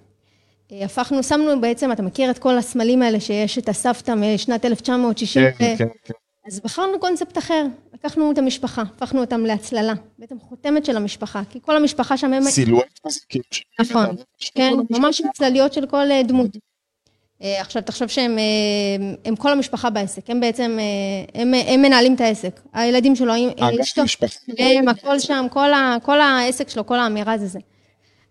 אה, 0.72 0.86
הפכנו, 0.86 1.24
שמנו 1.24 1.62
בעצם, 1.62 1.92
אתה 1.92 2.02
מכיר 2.02 2.32
את 2.32 2.38
כל 2.38 2.58
הסמלים 2.58 3.02
האלה 3.02 3.20
שיש 3.20 3.58
את 3.58 3.70
הסבתא 3.70 4.12
משנת 4.18 4.66
1960? 4.66 5.44
כן, 5.58 5.76
כן, 5.78 5.88
כן. 6.04 6.14
אז 6.48 6.60
בחרנו 6.60 7.00
קונספט 7.00 7.38
אחר, 7.38 7.66
לקחנו 7.94 8.32
את 8.32 8.38
המשפחה, 8.38 8.82
הפכנו 8.82 9.22
אותם 9.22 9.46
להצללה, 9.46 9.94
בעצם 10.20 10.40
חותמת 10.40 10.86
של 10.86 10.98
המשפחה, 10.98 11.42
כי 11.50 11.60
כל 11.62 11.78
המשפחה 11.78 12.18
שם 12.18 12.34
הם... 12.34 12.44
סילואט 12.44 13.00
כזה, 13.06 13.20
כאילו. 13.30 13.44
נכון, 13.80 14.16
כן, 14.56 14.74
ממש 14.90 15.22
צלליות 15.34 15.74
של 15.74 15.86
כל 15.86 16.12
אה, 16.12 16.24
דמות. 16.24 16.50
אה, 17.42 17.62
עכשיו, 17.62 17.82
תחשוב 17.82 18.08
שהם 18.08 18.38
הם 19.26 19.36
כל 19.36 19.52
המשפחה 19.52 19.90
בעסק, 19.90 20.30
הם 20.30 20.40
בעצם, 20.40 20.78
הם, 21.34 21.54
הם 21.54 21.82
מנהלים 21.82 22.16
את 22.16 22.22
העסק. 22.22 22.60
הילדים 22.74 23.16
שלו, 23.16 23.34
אשתו, 23.82 24.02
הם, 24.58 24.88
הכל 24.88 25.20
שם, 25.20 25.46
כל, 25.52 25.74
ה, 25.74 25.98
כל 26.04 26.22
העסק 26.22 26.70
שלו, 26.70 26.86
כל 26.86 27.00
האמירה 27.00 27.38
זה 27.38 27.48
זה. 27.48 27.60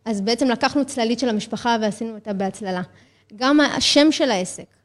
אז 0.06 0.20
בעצם 0.20 0.48
לקחנו 0.48 0.84
צללית 0.84 1.18
של 1.18 1.28
המשפחה 1.28 1.76
ועשינו 1.80 2.14
אותה 2.14 2.32
בהצללה. 2.32 2.82
גם 3.36 3.60
השם 3.60 4.12
של 4.12 4.30
העסק, 4.30 4.76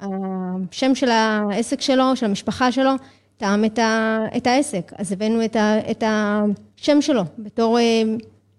השם 0.00 0.94
של 0.94 1.10
העסק 1.10 1.80
שלו, 1.80 2.16
של 2.16 2.26
המשפחה 2.26 2.72
שלו, 2.72 2.90
טעם 3.36 3.64
את, 3.64 3.78
את 4.36 4.46
העסק. 4.46 4.92
אז 4.96 5.12
הבאנו 5.12 5.44
את, 5.44 5.56
את 5.90 6.04
השם 6.06 7.02
שלו 7.02 7.22
בתור, 7.38 7.78
אה, 7.78 8.02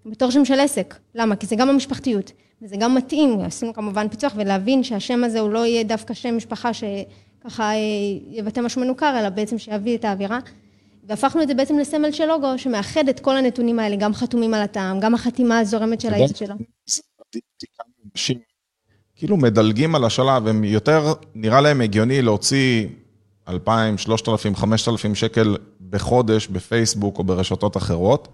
בתור 0.06 0.30
שם 0.30 0.44
של 0.44 0.60
עסק. 0.60 0.94
למה? 1.14 1.36
כי 1.36 1.46
זה 1.46 1.56
גם 1.56 1.68
המשפחתיות, 1.68 2.32
וזה 2.62 2.76
גם 2.76 2.94
מתאים. 2.94 3.40
עשינו 3.40 3.74
כמובן 3.74 4.08
פיצוח, 4.08 4.32
ולהבין 4.36 4.82
שהשם 4.82 5.24
הזה 5.24 5.40
הוא 5.40 5.50
לא 5.50 5.66
יהיה 5.66 5.82
דווקא 5.84 6.14
שם 6.14 6.36
משפחה 6.36 6.70
שככה 6.72 7.64
אה, 7.72 7.76
יבטא 8.30 8.60
משהו 8.60 8.80
מנוכר, 8.80 9.18
אלא 9.20 9.28
בעצם 9.28 9.58
שיביא 9.58 9.96
את 9.96 10.04
האווירה. 10.04 10.38
והפכנו 11.10 11.42
את 11.42 11.48
זה 11.48 11.54
בעצם 11.54 11.78
לסמל 11.78 12.12
של 12.12 12.26
לוגו, 12.26 12.48
שמאחד 12.56 13.08
את 13.08 13.20
כל 13.20 13.36
הנתונים 13.36 13.78
האלה, 13.78 13.96
גם 13.96 14.14
חתומים 14.14 14.54
על 14.54 14.62
הטעם, 14.62 15.00
גם 15.00 15.14
החתימה 15.14 15.58
הזורמת 15.58 16.00
של 16.00 16.14
העסק 16.14 16.36
שלו. 16.36 16.54
כאילו 19.16 19.36
מדלגים 19.36 19.94
על 19.94 20.04
השלב, 20.04 20.46
הם 20.46 20.64
יותר, 20.64 21.12
נראה 21.34 21.60
להם 21.60 21.80
הגיוני 21.80 22.22
להוציא 22.22 22.86
2,000, 23.48 23.98
3,000, 23.98 24.56
5,000 24.56 25.14
שקל 25.14 25.56
בחודש 25.90 26.46
בפייסבוק 26.46 27.18
או 27.18 27.24
ברשתות 27.24 27.76
אחרות. 27.76 28.28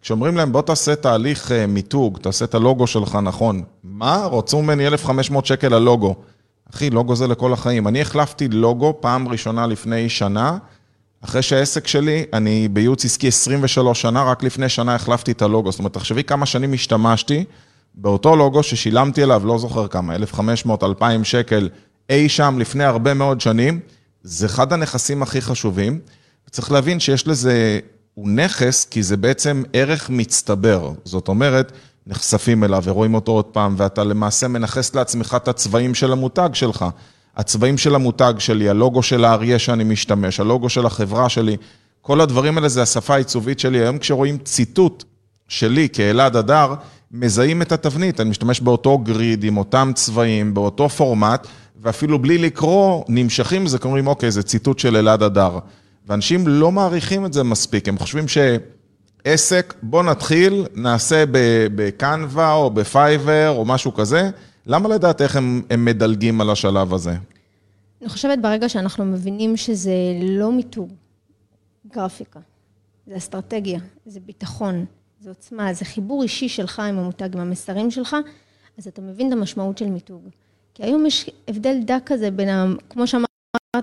כשאומרים 0.00 0.36
להם, 0.36 0.52
בוא 0.52 0.62
תעשה 0.62 0.96
תהליך 0.96 1.52
אה, 1.52 1.66
מיתוג, 1.66 2.18
תעשה 2.18 2.44
את 2.44 2.54
הלוגו 2.54 2.86
שלך 2.86 3.18
נכון. 3.22 3.62
מה? 3.82 4.26
רצו 4.32 4.62
ממני 4.62 4.86
1,500 4.86 5.46
שקל 5.46 5.74
על 5.74 5.82
לוגו. 5.82 6.14
אחי, 6.74 6.90
לוגו 6.90 7.16
זה 7.16 7.26
לכל 7.26 7.52
החיים. 7.52 7.88
אני 7.88 8.00
החלפתי 8.00 8.48
לוגו 8.48 8.98
פעם 9.00 9.28
ראשונה 9.28 9.66
לפני 9.66 10.08
שנה, 10.08 10.58
אחרי 11.24 11.42
שהעסק 11.42 11.86
שלי, 11.86 12.24
אני 12.32 12.68
בייעוץ 12.68 13.04
עסקי 13.04 13.28
23 13.28 14.02
שנה, 14.02 14.22
רק 14.22 14.42
לפני 14.42 14.68
שנה 14.68 14.94
החלפתי 14.94 15.32
את 15.32 15.42
הלוגו. 15.42 15.70
זאת 15.72 15.78
אומרת, 15.78 15.92
תחשבי 15.92 16.24
כמה 16.24 16.46
שנים 16.46 16.72
השתמשתי 16.72 17.44
באותו 17.94 18.36
לוגו 18.36 18.62
ששילמתי 18.62 19.22
עליו, 19.22 19.42
לא 19.46 19.58
זוכר 19.58 19.88
כמה, 19.88 20.14
1,500, 20.14 20.82
2,000 20.82 21.24
שקל, 21.24 21.68
אי 22.10 22.28
שם 22.28 22.56
לפני 22.58 22.84
הרבה 22.84 23.14
מאוד 23.14 23.40
שנים. 23.40 23.80
זה 24.22 24.46
אחד 24.46 24.72
הנכסים 24.72 25.22
הכי 25.22 25.40
חשובים. 25.40 26.00
צריך 26.50 26.72
להבין 26.72 27.00
שיש 27.00 27.28
לזה, 27.28 27.80
הוא 28.14 28.28
נכס, 28.28 28.84
כי 28.84 29.02
זה 29.02 29.16
בעצם 29.16 29.62
ערך 29.72 30.10
מצטבר. 30.10 30.92
זאת 31.04 31.28
אומרת, 31.28 31.72
נחשפים 32.06 32.64
אליו 32.64 32.82
ורואים 32.86 33.14
אותו 33.14 33.32
עוד 33.32 33.44
פעם, 33.44 33.74
ואתה 33.78 34.04
למעשה 34.04 34.48
מנכס 34.48 34.94
לעצמך 34.94 35.36
את 35.42 35.48
הצבעים 35.48 35.94
של 35.94 36.12
המותג 36.12 36.50
שלך. 36.52 36.84
הצבעים 37.38 37.78
של 37.78 37.94
המותג 37.94 38.34
שלי, 38.38 38.68
הלוגו 38.68 39.02
של 39.02 39.24
האריה 39.24 39.58
שאני 39.58 39.84
משתמש, 39.84 40.40
הלוגו 40.40 40.68
של 40.68 40.86
החברה 40.86 41.28
שלי, 41.28 41.56
כל 42.02 42.20
הדברים 42.20 42.58
האלה 42.58 42.68
זה 42.68 42.82
השפה 42.82 43.14
העיצובית 43.14 43.58
שלי. 43.58 43.78
היום 43.78 43.98
כשרואים 43.98 44.38
ציטוט 44.38 45.04
שלי 45.48 45.88
כאלעד 45.92 46.36
הדר, 46.36 46.74
מזהים 47.12 47.62
את 47.62 47.72
התבנית, 47.72 48.20
אני 48.20 48.30
משתמש 48.30 48.60
באותו 48.60 48.98
גריד, 48.98 49.44
עם 49.44 49.56
אותם 49.56 49.92
צבעים, 49.94 50.54
באותו 50.54 50.88
פורמט, 50.88 51.46
ואפילו 51.82 52.18
בלי 52.18 52.38
לקרוא, 52.38 53.04
נמשכים 53.08 53.64
לזה, 53.64 53.78
אומרים, 53.84 54.06
אוקיי, 54.06 54.30
זה 54.30 54.42
ציטוט 54.42 54.78
של 54.78 54.96
אלעד 54.96 55.22
הדר. 55.22 55.58
ואנשים 56.06 56.48
לא 56.48 56.72
מעריכים 56.72 57.26
את 57.26 57.32
זה 57.32 57.42
מספיק, 57.42 57.88
הם 57.88 57.98
חושבים 57.98 58.24
שעסק, 58.28 59.74
בוא 59.82 60.02
נתחיל, 60.02 60.66
נעשה 60.74 61.24
בקנווה 61.74 62.52
או 62.52 62.70
בפייבר 62.70 63.54
או 63.56 63.64
משהו 63.64 63.94
כזה, 63.94 64.30
למה 64.68 64.88
לדעת 64.88 65.22
איך 65.22 65.36
הם, 65.36 65.62
הם 65.70 65.84
מדלגים 65.84 66.40
על 66.40 66.50
השלב 66.50 66.94
הזה? 66.94 67.14
אני 68.00 68.08
חושבת 68.08 68.38
ברגע 68.38 68.68
שאנחנו 68.68 69.04
מבינים 69.04 69.56
שזה 69.56 69.92
לא 70.22 70.52
מיתוג, 70.52 70.92
גרפיקה, 71.86 72.40
זה 73.06 73.16
אסטרטגיה, 73.16 73.80
זה 74.06 74.20
ביטחון, 74.20 74.84
זה 75.20 75.30
עוצמה, 75.30 75.72
זה 75.72 75.84
חיבור 75.84 76.22
אישי 76.22 76.48
שלך 76.48 76.80
עם 76.80 76.98
המותג, 76.98 77.34
עם 77.34 77.40
המסרים 77.40 77.90
שלך, 77.90 78.16
אז 78.78 78.86
אתה 78.86 79.02
מבין 79.02 79.28
את 79.28 79.32
המשמעות 79.32 79.78
של 79.78 79.86
מיתוג. 79.86 80.22
כי 80.74 80.82
היום 80.82 81.06
יש 81.06 81.30
הבדל 81.48 81.76
דק 81.84 82.02
כזה 82.06 82.30
בין, 82.30 82.48
ה... 82.48 82.66
כמו 82.90 83.06
שאמרת, 83.06 83.28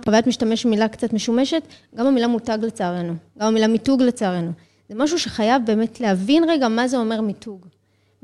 חוויית 0.05 0.27
משתמש 0.27 0.65
מילה 0.65 0.87
קצת 0.87 1.13
משומשת, 1.13 1.63
גם 1.95 2.07
המילה 2.07 2.27
מותג 2.27 2.57
לצערנו, 2.61 3.13
גם 3.39 3.47
המילה 3.47 3.67
מיתוג 3.67 4.01
לצערנו. 4.01 4.51
זה 4.89 4.95
משהו 4.95 5.19
שחייב 5.19 5.61
באמת 5.65 5.99
להבין 5.99 6.43
רגע 6.49 6.67
מה 6.67 6.87
זה 6.87 6.97
אומר 6.97 7.21
מיתוג. 7.21 7.67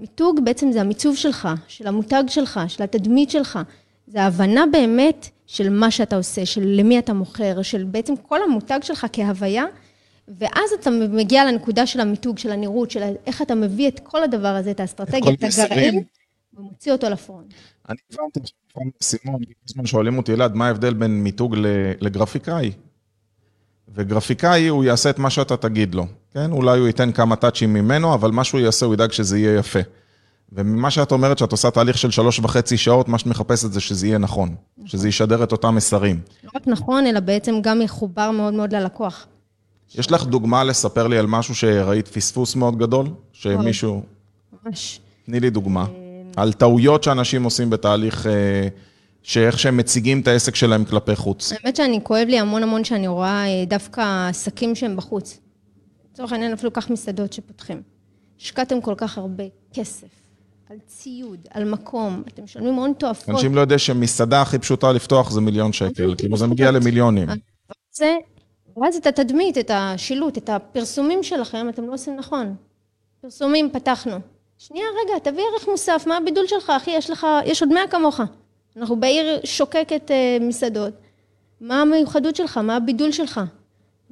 מיתוג 0.02 0.40
בעצם 0.44 0.72
זה 0.72 0.82
המיצוב 0.82 1.16
שלך, 1.16 1.50
של 1.68 1.88
המותג 1.88 2.24
שלך, 2.28 2.60
של 2.68 2.84
התדמית 2.84 3.30
שלך. 3.30 3.60
זה 4.08 4.22
ההבנה 4.22 4.64
באמת 4.72 5.30
של 5.48 5.70
מה 5.70 5.92
שאתה 5.92 6.16
עושה, 6.16 6.46
של 6.46 6.62
למי 6.64 7.00
אתה 7.00 7.14
מוכר, 7.14 7.62
של 7.62 7.84
בעצם 7.84 8.14
כל 8.16 8.40
המותג 8.44 8.80
שלך 8.84 9.08
כהוויה, 9.14 9.66
ואז 10.28 10.72
אתה 10.80 10.90
מגיע 10.90 11.46
לנקודה 11.46 11.86
של 11.86 12.00
המיתוג, 12.00 12.38
של 12.38 12.52
הנראות, 12.52 12.92
של 12.92 13.14
איך 13.26 13.42
אתה 13.42 13.56
מביא 13.56 13.88
את 13.88 14.00
כל 14.00 14.24
הדבר 14.24 14.48
הזה, 14.48 14.72
את 14.72 14.80
האסטרטגיה, 14.80 15.34
את 15.34 15.44
הגרעין, 15.44 16.04
ומוציא 16.54 16.92
אותו 16.92 17.10
לפרונט. 17.10 17.54
אני 17.90 17.98
הבנתי 18.14 18.40
עכשיו, 18.40 18.82
סימון, 19.02 19.44
כל 19.44 19.52
הזמן 19.70 19.86
שואלים 19.86 20.18
אותי, 20.18 20.34
אלעד, 20.34 20.56
מה 20.56 20.68
ההבדל 20.68 20.94
בין 20.94 21.24
מיתוג 21.24 21.56
לגרפיקאי? 22.02 22.72
וגרפיקאי, 23.94 24.68
הוא 24.68 24.84
יעשה 24.84 25.10
את 25.10 25.20
מה 25.20 25.30
שאתה 25.30 25.58
תגיד 25.58 25.96
לו, 25.96 26.06
כן? 26.34 26.52
אולי 26.52 26.80
הוא 26.80 26.88
ייתן 26.88 27.12
כמה 27.12 27.36
טאצ'ים 27.36 27.74
ממנו, 27.74 28.14
אבל 28.14 28.32
מה 28.32 28.44
שהוא 28.44 28.62
יעשה, 28.62 28.86
הוא 28.86 28.94
ידאג 28.94 29.12
שזה 29.12 29.40
יהיה 29.40 29.60
יפה. 29.60 29.80
וממה 30.52 30.92
שאת 30.92 31.12
אומרת, 31.12 31.38
שאת 31.38 31.52
עושה 31.52 31.72
תהליך 31.72 31.98
של 31.98 32.12
שלוש 32.12 32.40
וחצי 32.40 32.78
שעות, 32.78 33.08
מה 33.08 33.18
שאת 33.18 33.28
מחפשת 33.28 33.72
זה 33.72 33.80
שזה 33.80 34.08
יהיה 34.08 34.18
נכון, 34.18 34.56
שזה 34.86 35.08
ישדר 35.08 35.44
את 35.44 35.52
אותם 35.52 35.76
מסרים. 35.76 36.20
לא 36.44 36.50
רק 36.56 36.68
נכון, 36.68 37.08
אלא 37.08 37.20
בעצם 37.20 37.56
גם 37.62 37.82
יחובר 37.82 38.32
מאוד 38.32 38.54
מאוד 38.54 38.76
ללקוח. 38.76 39.28
יש 39.96 40.12
לך 40.12 40.24
דוגמה 40.24 40.64
לספר 40.64 41.08
לי 41.08 41.18
על 41.18 41.28
משהו 41.28 41.56
שראית 41.56 42.08
פספוס 42.08 42.56
מאוד 42.56 42.78
גדול? 42.78 43.08
שמישהו... 43.34 44.04
ממש. 44.66 45.00
תני 45.26 45.40
לי 45.40 45.50
דוגמה. 45.50 45.86
על 46.36 46.54
טעויות 46.54 47.04
שאנשים 47.04 47.44
עושים 47.44 47.70
בתהליך, 47.70 48.28
אה, 48.28 48.68
שאיך 49.24 49.60
שהם 49.60 49.78
מציגים 49.78 50.20
את 50.20 50.28
העסק 50.28 50.56
שלהם 50.56 50.86
כלפי 50.86 51.16
חוץ. 51.16 51.54
האמת 51.54 51.76
שאני, 51.76 52.00
כואב 52.04 52.28
לי 52.28 52.40
המון 52.40 52.64
המון 52.64 52.84
שאני 52.84 53.08
רואה 53.08 53.46
אה, 53.46 53.66
דווקא 53.68 54.30
עסקים 54.30 54.76
שהם 54.76 54.96
בחוץ. 54.96 55.40
לצורך 56.14 56.32
העניין, 56.32 56.54
אפילו 56.54 56.74
כך 56.74 56.90
מסעדות 56.90 57.34
שפותחים. 57.34 57.82
השקעתם 58.40 58.82
כל 58.82 58.96
כך 58.98 59.18
הרבה 59.18 59.44
כסף 59.74 60.08
על 60.70 60.78
ציוד, 60.88 61.48
על 61.50 61.72
מקום, 61.72 62.24
אתם 62.28 62.44
משלמים 62.44 62.74
הון 62.74 62.94
תועפות. 62.94 63.30
אנשים 63.30 63.56
לא 63.56 63.62
יודעים 63.62 63.80
שמסעדה 63.80 64.42
הכי 64.42 64.60
פשוטה 64.60 64.92
לפתוח 64.92 65.32
זה 65.32 65.42
מיליון 65.42 65.74
שקל, 65.74 66.16
כאילו 66.18 66.38
זה 66.38 66.48
מגיע 66.48 66.72
למיליונים. 66.72 67.28
זה, 67.92 68.16
ואז 68.78 68.96
את 68.96 69.08
התדמית, 69.08 69.58
את 69.58 69.72
השילוט, 69.74 70.38
את 70.38 70.50
הפרסומים 70.50 71.24
שלכם, 71.24 71.70
אתם 71.70 71.88
לא 71.88 71.94
עושים 71.94 72.16
נכון. 72.16 72.56
פרסומים, 73.22 73.70
פתחנו. 73.74 74.18
שנייה, 74.58 74.86
רגע, 75.04 75.32
תביא 75.32 75.44
ערך 75.54 75.68
מוסף, 75.68 76.04
מה 76.08 76.18
הבידול 76.18 76.48
שלך, 76.48 76.72
אחי? 76.78 76.92
יש 76.92 77.10
לך, 77.10 77.28
יש 77.46 77.62
עוד 77.62 77.74
מאה 77.74 77.88
כמוך. 77.88 78.20
אנחנו 78.78 79.00
בעיר 79.00 79.40
שוקקת 79.44 80.12
uh, 80.12 80.44
מסעדות. 80.44 80.94
מה 81.62 81.82
המיוחדות 81.82 82.36
שלך? 82.36 82.58
מה 82.58 82.76
הבידול 82.76 83.12
שלך? 83.12 83.42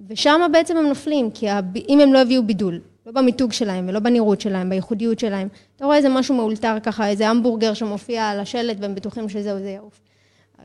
ושם 0.07 0.41
בעצם 0.51 0.77
הם 0.77 0.87
נופלים, 0.87 1.31
כי 1.31 1.49
הב... 1.49 1.77
אם 1.89 1.99
הם 1.99 2.13
לא 2.13 2.21
הביאו 2.21 2.43
בידול, 2.43 2.79
לא 3.05 3.11
במיתוג 3.11 3.53
שלהם 3.53 3.85
ולא 3.89 3.99
בנראות 3.99 4.41
שלהם, 4.41 4.69
בייחודיות 4.69 5.19
שלהם, 5.19 5.47
אתה 5.75 5.85
רואה 5.85 5.97
איזה 5.97 6.09
משהו 6.09 6.35
מאולתר 6.35 6.77
ככה, 6.83 7.07
איזה 7.07 7.29
המבורגר 7.29 7.73
שמופיע 7.73 8.29
על 8.29 8.39
השלט 8.39 8.77
והם 8.79 8.95
בטוחים 8.95 9.29
שזהו, 9.29 9.59
זה 9.59 9.69
יעוף. 9.69 9.99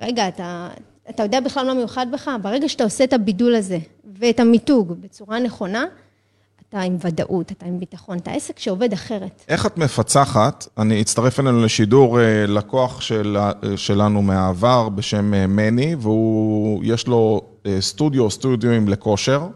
רגע, 0.00 0.28
אתה, 0.28 0.68
אתה 1.10 1.22
יודע 1.22 1.40
בכלל 1.40 1.66
מה 1.66 1.74
מיוחד 1.74 2.06
בך? 2.12 2.30
ברגע 2.42 2.68
שאתה 2.68 2.84
עושה 2.84 3.04
את 3.04 3.12
הבידול 3.12 3.54
הזה 3.54 3.78
ואת 4.18 4.40
המיתוג 4.40 4.92
בצורה 5.00 5.38
נכונה, 5.38 5.84
אתה 6.68 6.80
עם 6.80 6.96
ודאות, 7.00 7.52
אתה 7.52 7.66
עם 7.66 7.80
ביטחון, 7.80 8.18
אתה 8.18 8.30
עסק 8.30 8.58
שעובד 8.58 8.92
אחרת. 8.92 9.44
איך 9.48 9.66
את 9.66 9.78
מפצחת? 9.78 10.66
אני 10.78 11.00
אצטרף 11.00 11.40
אלינו 11.40 11.64
לשידור 11.64 12.20
אה, 12.20 12.46
לקוח 12.48 13.00
של, 13.00 13.36
אה, 13.36 13.52
שלנו 13.76 14.22
מהעבר 14.22 14.88
בשם 14.88 15.34
אה, 15.34 15.46
מני, 15.46 15.94
והוא, 15.98 16.84
יש 16.84 17.06
לו 17.06 17.42
סטודיו, 17.80 18.30
סטודיואים 18.30 18.88
לכושר, 18.88 19.46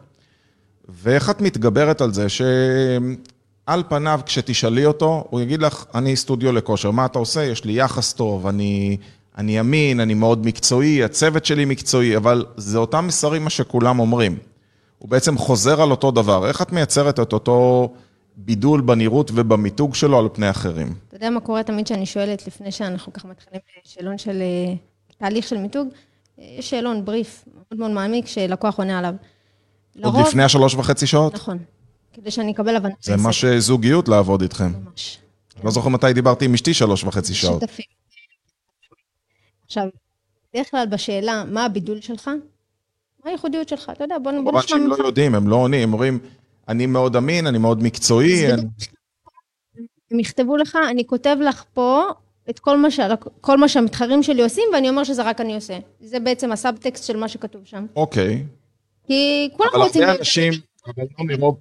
ואיך 0.88 1.30
את 1.30 1.40
מתגברת 1.40 2.00
על 2.00 2.12
זה 2.12 2.26
שעל 2.28 3.82
פניו, 3.88 4.20
כשתשאלי 4.26 4.86
אותו, 4.86 5.24
הוא 5.30 5.40
יגיד 5.40 5.62
לך, 5.62 5.84
אני 5.94 6.16
סטודיו 6.16 6.52
לכושר, 6.52 6.90
מה 6.90 7.06
אתה 7.06 7.18
עושה? 7.18 7.44
יש 7.44 7.64
לי 7.64 7.72
יחס 7.72 8.12
טוב, 8.12 8.46
אני, 8.46 8.96
אני 9.38 9.60
אמין, 9.60 10.00
אני 10.00 10.14
מאוד 10.14 10.46
מקצועי, 10.46 11.04
הצוות 11.04 11.44
שלי 11.44 11.64
מקצועי, 11.64 12.16
אבל 12.16 12.44
זה 12.56 12.78
אותם 12.78 13.06
מסרים 13.06 13.44
מה 13.44 13.50
שכולם 13.50 13.98
אומרים. 13.98 14.38
הוא 14.98 15.08
בעצם 15.08 15.38
חוזר 15.38 15.82
על 15.82 15.90
אותו 15.90 16.10
דבר. 16.10 16.48
איך 16.48 16.62
את 16.62 16.72
מייצרת 16.72 17.20
את 17.20 17.32
אותו 17.32 17.88
בידול 18.36 18.80
בנראות 18.80 19.30
ובמיתוג 19.34 19.94
שלו 19.94 20.18
על 20.18 20.28
פני 20.32 20.50
אחרים? 20.50 20.94
אתה 21.08 21.16
יודע 21.16 21.30
מה 21.30 21.40
קורה 21.40 21.62
תמיד 21.62 21.86
שאני 21.86 22.06
שואלת, 22.06 22.46
לפני 22.46 22.72
שאנחנו 22.72 23.12
ככה 23.12 23.28
מתחילים 23.28 23.60
שאלון 23.84 24.18
של 24.18 24.42
אה, 24.42 24.74
תהליך 25.18 25.48
של 25.48 25.58
מיתוג? 25.58 25.88
יש 26.38 26.70
שאלון, 26.70 27.04
בריף, 27.04 27.44
מאוד 27.54 27.80
מאוד 27.80 27.90
מעמיק, 27.90 28.26
שלקוח 28.26 28.78
עונה 28.78 28.98
עליו. 28.98 29.14
עוד 29.96 30.04
לרוב, 30.04 30.26
לפני 30.26 30.42
השלוש 30.42 30.74
וחצי 30.74 31.06
שעות? 31.06 31.34
נכון, 31.34 31.58
כדי 32.12 32.30
שאני 32.30 32.52
אקבל 32.52 32.76
הבנה. 32.76 32.94
זה 33.00 33.16
מה 33.16 33.32
שזוגיות 33.32 34.08
לעבוד 34.08 34.42
איתכם. 34.42 34.72
ממש. 34.84 35.18
לא 35.64 35.70
זוכר 35.70 35.88
מתי 35.88 36.12
דיברתי 36.12 36.44
עם 36.44 36.54
אשתי 36.54 36.74
שלוש 36.74 37.04
וחצי 37.04 37.34
שעות. 37.34 37.60
שותפים. 37.60 37.84
עכשיו, 39.66 39.84
בדרך 40.52 40.70
כלל 40.70 40.86
בשאלה, 40.86 41.44
מה 41.44 41.64
הבידול 41.64 42.00
שלך? 42.00 42.30
מה 43.24 43.30
הייחודיות 43.30 43.68
שלך? 43.68 43.90
אתה 43.92 44.04
יודע, 44.04 44.18
בוא 44.22 44.32
נשמע 44.32 44.40
ממך. 44.42 44.50
כמובן 44.50 44.66
שהם 44.66 44.86
לא 44.86 45.06
יודעים, 45.06 45.34
הם 45.34 45.48
לא 45.48 45.56
עונים, 45.56 45.82
הם 45.82 45.92
אומרים, 45.92 46.18
אני 46.68 46.86
מאוד 46.86 47.16
אמין, 47.16 47.46
אני 47.46 47.58
מאוד 47.58 47.82
מקצועי. 47.82 48.52
הם 50.10 50.20
יכתבו 50.20 50.56
לך, 50.56 50.78
אני 50.90 51.06
כותב 51.06 51.36
לך 51.40 51.64
פה 51.74 52.02
את 52.50 52.58
כל 52.58 52.76
מה, 52.76 52.90
ש... 52.90 53.00
כל 53.40 53.58
מה 53.58 53.68
שהמתחרים 53.68 54.22
שלי 54.22 54.42
עושים, 54.42 54.64
ואני 54.72 54.88
אומר 54.88 55.04
שזה 55.04 55.22
רק 55.22 55.40
אני 55.40 55.54
עושה. 55.54 55.78
זה 56.00 56.20
בעצם 56.20 56.52
הסאבטקסט 56.52 57.06
של 57.06 57.16
מה 57.16 57.28
שכתוב 57.28 57.62
שם. 57.64 57.86
אוקיי. 57.96 58.44
כי 59.06 59.48
כולם 59.56 59.70
רוצים... 59.74 60.02
אבל 60.02 60.10
הרבה 60.10 60.18
אנשים, 60.18 60.52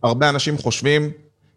הרבה 0.03 0.29
אנשים 0.29 0.57
חושבים, 0.57 1.11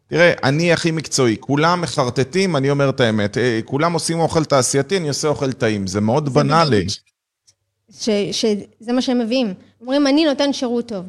תראה, 0.06 0.32
אני 0.44 0.72
הכי 0.72 0.90
מקצועי, 0.90 1.36
כולם 1.40 1.80
מחרטטים, 1.80 2.56
אני 2.56 2.70
אומר 2.70 2.88
את 2.88 3.00
האמת. 3.00 3.38
אה, 3.38 3.60
כולם 3.64 3.92
עושים 3.92 4.20
אוכל 4.20 4.44
תעשייתי, 4.44 4.96
אני 4.96 5.08
עושה 5.08 5.28
אוכל 5.28 5.52
טעים. 5.52 5.86
זה 5.86 6.00
מאוד 6.00 6.28
בנאלי. 6.28 6.86
שזה 7.90 8.92
מה 8.92 9.02
שהם 9.02 9.18
מביאים. 9.18 9.54
אומרים, 9.80 10.06
אני 10.06 10.24
נותן 10.24 10.52
שירות 10.52 10.88
טוב. 10.88 11.06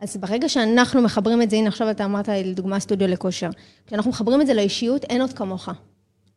אז 0.00 0.16
ברגע 0.16 0.48
שאנחנו 0.48 1.02
מחברים 1.02 1.42
את 1.42 1.50
זה, 1.50 1.56
הנה 1.56 1.68
עכשיו 1.68 1.90
אתה 1.90 2.04
אמרת 2.04 2.28
לדוגמה 2.28 2.80
סטודיו 2.80 3.08
לכושר, 3.08 3.50
כשאנחנו 3.86 4.10
מחברים 4.10 4.40
את 4.40 4.46
זה 4.46 4.54
לאישיות, 4.54 5.04
אין 5.04 5.20
עוד 5.20 5.32
כמוך. 5.32 5.68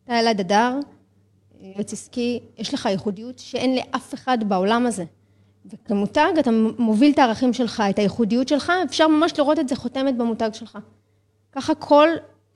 אתה 0.03 0.19
אלעד 0.19 0.39
אדר, 0.39 0.79
יועץ 1.75 1.93
עסקי, 1.93 2.39
יש 2.57 2.73
לך 2.73 2.85
ייחודיות 2.85 3.39
שאין 3.39 3.75
לאף 3.75 4.13
אחד 4.13 4.37
בעולם 4.47 4.85
הזה. 4.85 5.05
וכמותג 5.65 6.31
אתה 6.39 6.51
מוביל 6.77 7.11
את 7.11 7.19
הערכים 7.19 7.53
שלך, 7.53 7.83
את 7.89 7.99
הייחודיות 7.99 8.47
שלך, 8.47 8.71
אפשר 8.85 9.07
ממש 9.07 9.39
לראות 9.39 9.59
את 9.59 9.69
זה 9.69 9.75
חותמת 9.75 10.17
במותג 10.17 10.49
שלך. 10.53 10.77
ככה 11.51 11.75
כל 11.75 12.07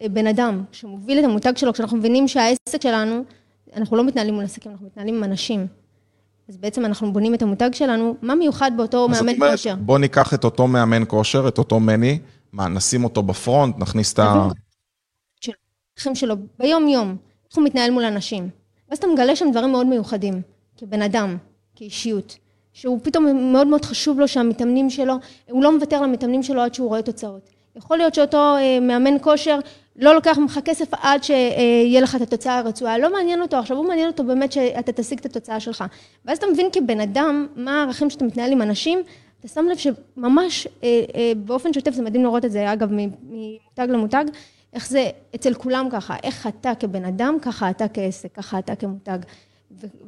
אה, 0.01 0.09
בן 0.09 0.27
אדם 0.27 0.63
שמוביל 0.71 1.19
את 1.19 1.23
המותג 1.23 1.53
שלו, 1.57 1.73
כשאנחנו 1.73 1.97
מבינים 1.97 2.27
שהעסק 2.27 2.81
שלנו, 2.81 3.23
אנחנו 3.75 3.97
לא 3.97 4.03
מתנהלים 4.03 4.33
מול 4.33 4.43
עסקים, 4.43 4.71
אנחנו 4.71 4.85
מתנהלים 4.85 5.15
עם 5.15 5.23
אנשים. 5.23 5.67
אז 6.49 6.57
בעצם 6.57 6.85
אנחנו 6.85 7.13
בונים 7.13 7.33
את 7.33 7.41
המותג 7.41 7.69
שלנו, 7.73 8.15
מה 8.21 8.35
מיוחד 8.35 8.71
באותו 8.77 9.07
מאמן 9.09 9.35
אומרת, 9.35 9.51
כושר? 9.51 9.75
בוא 9.75 9.99
ניקח 9.99 10.33
את 10.33 10.43
אותו 10.43 10.67
מאמן 10.67 11.03
כושר, 11.07 11.47
את 11.47 11.57
אותו 11.57 11.79
מני, 11.79 12.19
מה, 12.51 12.67
נשים 12.67 13.03
אותו 13.03 13.23
בפרונט, 13.23 13.75
נכניס 13.79 14.13
את 14.13 14.19
ה... 14.19 14.47
של... 15.41 15.51
שלו, 16.13 16.35
ביום-יום, 16.59 17.17
איך 17.49 17.57
הוא 17.57 17.65
מתנהל 17.65 17.91
מול 17.91 18.03
אנשים. 18.03 18.49
ואז 18.89 18.97
אתה 18.97 19.07
מגלה 19.07 19.35
שם 19.35 19.51
דברים 19.51 19.71
מאוד 19.71 19.87
מיוחדים, 19.87 20.41
כבן 20.77 21.01
אדם, 21.01 21.37
כאישיות, 21.75 22.37
שהוא 22.73 22.99
פתאום 23.03 23.51
מאוד 23.51 23.67
מאוד 23.67 23.85
חשוב 23.85 24.19
לו 24.19 24.27
שהמתאמנים 24.27 24.89
שלו, 24.89 25.13
הוא 25.49 25.63
לא 25.63 25.75
מוותר 25.75 26.01
למתאמנים 26.01 26.43
שלו 26.43 26.61
עד 26.61 26.73
שהוא 26.73 26.87
רואה 26.87 27.01
תוצאות. 27.01 27.49
יכול 27.75 27.97
להיות 27.97 28.13
שאותו 28.13 28.37
אה, 28.37 28.79
מאמן 28.79 29.13
כושר 29.21 29.59
לא 29.95 30.15
לוקח 30.15 30.37
ממך 30.37 30.59
כסף 30.65 30.87
עד 30.91 31.23
שיהיה 31.23 32.01
לך 32.01 32.15
את 32.15 32.21
התוצאה 32.21 32.57
הרצועה, 32.57 32.97
לא 32.97 33.13
מעניין 33.13 33.41
אותו, 33.41 33.57
עכשיו 33.57 33.77
הוא 33.77 33.87
מעניין 33.87 34.07
אותו 34.07 34.23
באמת 34.23 34.51
שאתה 34.51 34.91
תשיג 34.91 35.19
את 35.19 35.25
התוצאה 35.25 35.59
שלך. 35.59 35.83
ואז 36.25 36.37
אתה 36.37 36.47
מבין 36.53 36.69
כבן 36.71 36.99
אדם, 36.99 37.47
מה 37.55 37.79
הערכים 37.79 38.09
שאתה 38.09 38.25
מתנהל 38.25 38.51
עם 38.51 38.61
אנשים, 38.61 38.99
אתה 39.39 39.47
שם 39.47 39.65
לב 39.65 39.77
שממש 39.77 40.67
אה, 40.83 41.01
אה, 41.15 41.31
באופן 41.37 41.73
שוטף, 41.73 41.91
זה 41.91 42.01
מדהים 42.01 42.23
לראות 42.23 42.45
את 42.45 42.51
זה, 42.51 42.73
אגב, 42.73 42.89
ממותג 42.91 43.87
למותג, 43.89 44.25
איך 44.73 44.89
זה 44.89 45.09
אצל 45.35 45.53
כולם 45.53 45.87
ככה, 45.91 46.15
איך 46.23 46.47
אתה 46.47 46.71
כבן 46.79 47.05
אדם, 47.05 47.37
ככה 47.41 47.69
אתה 47.69 47.87
כעסק, 47.87 48.35
ככה 48.35 48.59
אתה 48.59 48.75
כמותג. 48.75 49.19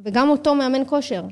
וגם 0.02 0.28
אותו 0.28 0.54
מאמן 0.54 0.82
כושר. 0.86 1.24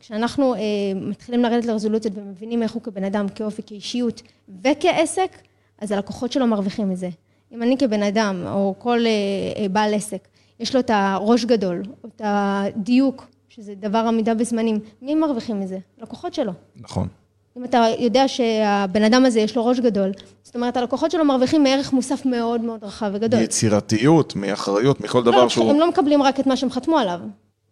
כשאנחנו 0.00 0.54
אה, 0.54 0.60
מתחילים 0.94 1.42
לרדת 1.42 1.64
לרזולוציות 1.64 2.14
ומבינים 2.16 2.62
איך 2.62 2.72
הוא 2.72 2.82
כבן 2.82 3.04
אדם, 3.04 3.28
כאופי, 3.28 3.62
כאישיות 3.66 4.22
וכעסק, 4.62 5.36
אז 5.78 5.92
הלקוחות 5.92 6.32
שלו 6.32 6.46
מרוויחים 6.46 6.90
מזה. 6.90 7.08
אם 7.52 7.62
אני 7.62 7.78
כבן 7.78 8.02
אדם, 8.02 8.44
או 8.46 8.74
כל 8.78 8.98
אה, 9.06 9.62
אה, 9.62 9.68
בעל 9.68 9.94
עסק, 9.94 10.28
יש 10.60 10.74
לו 10.74 10.80
את 10.80 10.90
הראש 10.94 11.44
גדול, 11.44 11.82
או 12.04 12.08
את 12.08 12.22
הדיוק, 12.24 13.26
שזה 13.48 13.74
דבר 13.74 13.98
עמידה 13.98 14.34
בזמנים, 14.34 14.80
מי 15.02 15.14
מרוויחים 15.14 15.60
מזה? 15.60 15.78
לקוחות 15.98 16.34
שלו. 16.34 16.52
נכון. 16.76 17.08
אם 17.56 17.64
אתה 17.64 17.86
יודע 17.98 18.28
שהבן 18.28 19.02
אדם 19.02 19.24
הזה 19.24 19.40
יש 19.40 19.56
לו 19.56 19.66
ראש 19.66 19.80
גדול, 19.80 20.12
זאת 20.42 20.54
אומרת, 20.54 20.76
הלקוחות 20.76 21.10
שלו 21.10 21.24
מרוויחים 21.24 21.62
מערך 21.62 21.92
מוסף 21.92 22.26
מאוד 22.26 22.60
מאוד 22.60 22.84
רחב 22.84 23.10
וגדול. 23.14 23.40
מיצירתיות, 23.40 24.36
מאחריות, 24.36 25.00
מכל 25.00 25.22
דבר 25.22 25.42
לא, 25.42 25.48
שהוא... 25.48 25.70
הם 25.70 25.80
לא 25.80 25.88
מקבלים 25.88 26.22
רק 26.22 26.40
את 26.40 26.46
מה 26.46 26.56
שהם 26.56 26.70
חתמו 26.70 26.98
עליו. 26.98 27.20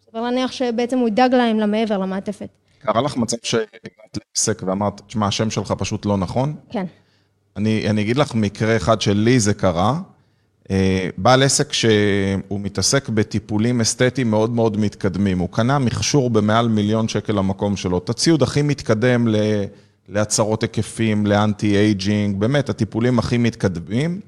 סביר 0.07 0.23
להניח 0.23 0.53
שבעצם 0.53 0.99
הוא 0.99 1.09
ידאג 1.09 1.35
להם 1.35 1.61
למעבר, 1.61 1.99
למעטפת. 1.99 2.49
קרה 2.79 3.03
לך 3.03 3.17
מצב 3.17 3.37
שהגעת 3.43 4.19
לעסק 4.37 4.63
ואמרת, 4.67 5.01
תשמע, 5.07 5.27
השם 5.27 5.51
שלך 5.51 5.75
פשוט 5.79 6.07
לא 6.07 6.17
נכון? 6.17 6.55
כן. 6.71 6.85
אני, 7.57 7.91
אני 7.91 8.03
אגיד 8.03 8.17
לך 8.17 8.35
מקרה 8.35 8.77
אחד 8.77 9.01
שלי 9.01 9.41
זה 9.41 9.55
קרה. 9.55 10.01
אה, 10.71 11.09
בעל 11.17 11.43
עסק 11.43 11.73
שהוא 11.73 12.61
מתעסק 12.61 13.09
בטיפולים 13.09 13.81
אסתטיים 13.81 14.31
מאוד 14.31 14.51
מאוד 14.51 14.77
מתקדמים. 14.77 15.39
הוא 15.39 15.49
קנה 15.49 15.79
מכשור 15.79 16.31
במעל 16.31 16.69
מיליון 16.69 17.09
שקל 17.09 17.33
למקום 17.33 17.77
שלו. 17.77 17.99
את 17.99 18.11
הציוד 18.11 18.43
הכי 18.43 18.63
מתקדם 18.63 19.27
להצרת 20.09 20.63
היקפים, 20.63 21.27
ל 21.27 21.77
anti-aging, 21.77 22.41
באמת, 22.41 22.69
הטיפולים 22.69 23.19
הכי 23.19 23.39
מתקדמים. 23.39 24.21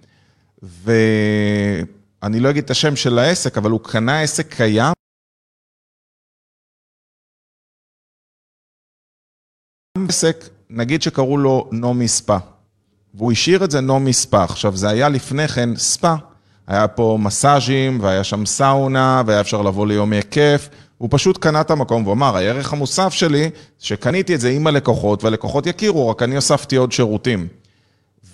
ואני 0.62 2.40
לא 2.40 2.51
אגיד 2.51 2.64
את 2.64 2.70
השם 2.70 2.96
של 2.96 3.18
העסק, 3.18 3.59
אבל 3.59 3.70
הוא 3.70 3.81
קנה 3.81 4.20
עסק 4.20 4.55
קיים. 4.55 4.92
עסק, 10.09 10.37
נגיד 10.70 11.03
שקראו 11.03 11.38
לו 11.38 11.68
נעמי 11.72 12.09
ספא. 12.09 12.55
והוא 13.16 13.33
השאיר 13.33 13.64
את 13.64 13.70
זה 13.70 13.81
נעמי 13.81 14.12
ספא. 14.12 14.37
עכשיו, 14.37 14.76
זה 14.76 14.88
היה 14.88 15.09
לפני 15.09 15.48
כן 15.48 15.76
ספא. 15.76 16.14
היה 16.66 16.88
פה 16.88 17.18
מסאז'ים, 17.20 17.98
והיה 18.02 18.24
שם 18.24 18.46
סאונה, 18.46 19.22
והיה 19.26 19.40
אפשר 19.40 19.62
לבוא 19.62 19.87
ליומי 19.87 20.20
כיף. 20.31 20.68
הוא 20.98 21.09
פשוט 21.12 21.38
קנה 21.38 21.61
את 21.61 21.70
המקום 21.70 22.02
והוא 22.02 22.14
אמר, 22.14 22.37
הערך 22.37 22.72
המוסף 22.72 23.12
שלי, 23.12 23.50
שקניתי 23.79 24.35
את 24.35 24.40
זה 24.40 24.50
עם 24.50 24.66
הלקוחות, 24.66 25.24
והלקוחות 25.24 25.66
יכירו, 25.66 26.09
רק 26.09 26.22
אני 26.22 26.35
הוספתי 26.35 26.76
עוד 26.76 26.92
שירותים. 26.92 27.48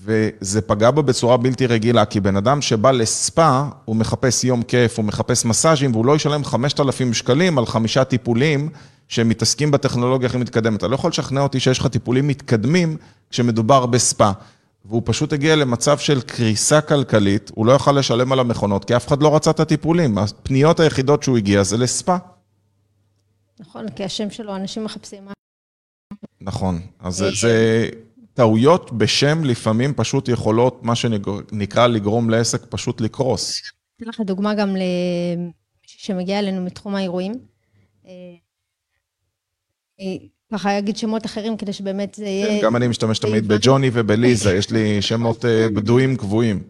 וזה 0.05 0.61
פגע 0.61 0.90
בו 0.90 1.03
בצורה 1.03 1.37
בלתי 1.37 1.66
רגילה, 1.66 2.05
כי 2.05 2.21
בן 2.21 2.37
אדם 2.37 2.62
שבא 2.62 2.90
לספא, 2.90 3.62
הוא 3.85 3.97
מחפש 3.97 4.45
יום 4.45 4.62
כיף, 4.62 4.99
הוא 4.99 5.05
מחפש 5.05 5.45
מסאז'ים, 5.45 5.92
והוא 5.92 6.07
לא 6.07 6.16
ישלם 6.16 6.45
5,000 6.45 7.14
שקלים 7.14 7.59
על 7.59 7.66
חמישה 7.66 8.05
טיפולים 8.05 8.68
שמתעסקים 9.09 9.71
בטכנולוגיה 9.71 10.29
הכי 10.29 10.38
מתקדמת. 10.38 10.79
אתה 10.79 10.88
לא 10.88 10.95
יכול 10.95 11.11
לשכנע 11.11 11.40
אותי 11.40 11.61
שיש 11.61 11.79
לך 11.79 11.87
טיפולים 11.87 12.27
מתקדמים 12.27 12.97
כשמדובר 13.31 13.87
בספא. 13.87 14.31
והוא 14.85 15.03
פשוט 15.05 15.33
הגיע 15.33 15.57
למצב 15.57 15.99
של 15.99 16.21
קריסה 16.21 16.81
כלכלית, 16.81 17.51
הוא 17.55 17.66
לא 17.66 17.73
יכל 17.73 17.92
לשלם 17.92 18.33
על 18.33 18.40
המכונות, 18.40 18.85
כי 18.85 18.97
אף 18.97 19.09
אחד 19.09 19.23
לא 19.23 19.37
רצה 19.37 19.51
את 19.51 19.61
הטיפולים. 19.61 20.18
הפניות 20.18 20.81
היחידות 20.81 21.23
שהוא 21.23 21.37
הגיע 21.37 21.62
זה 21.62 21.77
לספא. 21.77 22.16
נכון, 23.61 23.88
כי 23.88 24.05
השם 24.05 24.31
שלו, 24.31 24.57
אנשים 24.57 24.85
מחפשים... 24.85 25.29
נכון, 26.40 26.81
אז 26.99 27.14
זה, 27.16 27.31
זה 27.40 27.88
טעויות 28.35 28.92
בשם 28.92 29.45
לפעמים 29.45 29.95
פשוט 29.95 30.29
יכולות, 30.29 30.83
מה 30.83 30.95
שנקרא 30.95 31.87
לגרום 31.87 32.31
לעסק 32.31 32.66
פשוט 32.71 33.01
לקרוס. 33.01 33.61
אתן 33.97 34.09
לך 34.09 34.21
דוגמה 34.21 34.55
גם 34.55 34.68
למישהי 34.68 35.99
שמגיע 35.99 36.38
אלינו 36.38 36.64
מתחום 36.64 36.95
האירועים. 36.95 37.33
ככה 40.53 40.79
אגיד 40.79 40.97
שמות 40.97 41.27
אחרים 41.27 41.57
כדי 41.57 41.73
שבאמת 41.73 42.15
זה 42.15 42.25
יהיה... 42.25 42.47
כן, 42.47 42.67
גם 42.67 42.77
אני 42.77 42.88
משתמש 42.88 43.19
תמיד 43.19 43.49
בג'וני 43.49 43.91
ובליזה, 43.93 44.55
יש 44.55 44.71
לי 44.71 45.03
שמות 45.03 45.45
אה, 45.45 45.67
בדויים 45.75 46.17
קבועים. 46.17 46.62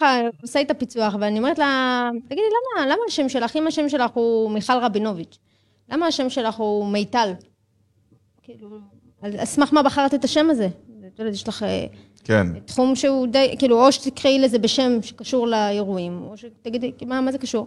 ככה, 0.00 0.20
עושה 0.42 0.60
את 0.60 0.70
הפיצוח, 0.70 1.14
ואני 1.20 1.38
אומרת 1.38 1.58
לה, 1.58 2.10
תגידי, 2.28 2.42
למה, 2.76 2.86
למה 2.86 3.02
השם 3.08 3.28
שלך, 3.28 3.56
אם 3.56 3.66
השם 3.66 3.88
שלך 3.88 4.10
הוא 4.14 4.50
מיכל 4.50 4.78
רבינוביץ', 4.82 5.38
למה 5.90 6.06
השם 6.06 6.30
שלך 6.30 6.54
הוא 6.54 6.86
מיטל? 6.86 7.32
כאילו, 8.42 8.68
על 9.22 9.44
סמך 9.44 9.72
מה 9.72 9.82
בחרת 9.82 10.14
את 10.14 10.24
השם 10.24 10.50
הזה? 10.50 10.68
את 11.14 11.18
יודעת, 11.18 11.34
יש 11.34 11.48
לך 11.48 11.62
אה, 11.62 11.86
כן. 12.24 12.46
תחום 12.64 12.96
שהוא 12.96 13.26
די, 13.26 13.54
כאילו, 13.58 13.86
או 13.86 13.92
שתקראי 13.92 14.38
לזה 14.38 14.58
בשם 14.58 15.02
שקשור 15.02 15.46
לאירועים, 15.46 16.22
או 16.22 16.36
שתגידי, 16.36 16.92
מה, 17.06 17.20
מה 17.20 17.32
זה 17.32 17.38
קשור? 17.38 17.66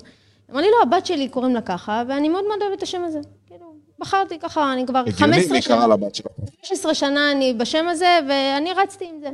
אמר 0.52 0.62
לי, 0.62 0.68
לא, 0.68 0.78
הבת 0.84 1.06
שלי 1.06 1.30
קוראים 1.30 1.54
לה 1.54 1.62
ככה, 1.62 2.04
ואני 2.08 2.30
מאוד 2.30 2.48
מאוד 2.48 2.62
אוהבת 2.62 2.78
את 2.78 2.84
השם 2.84 3.04
הזה. 3.04 3.20
בחרתי 4.00 4.40
ככה, 4.40 4.74
אני 4.74 4.86
כבר 4.86 5.04
15 5.12 5.28
הגיוני, 5.28 5.62
שנה... 5.62 5.76
מי 5.76 5.82
קרא 5.82 5.88
לבת 5.88 6.16
שלך? 6.16 6.32
16 6.64 6.94
שנה 6.94 7.32
אני 7.32 7.54
בשם 7.54 7.88
הזה, 7.88 8.20
ואני 8.30 8.74
רצתי 8.74 9.06
עם 9.06 9.20
זה. 9.22 9.30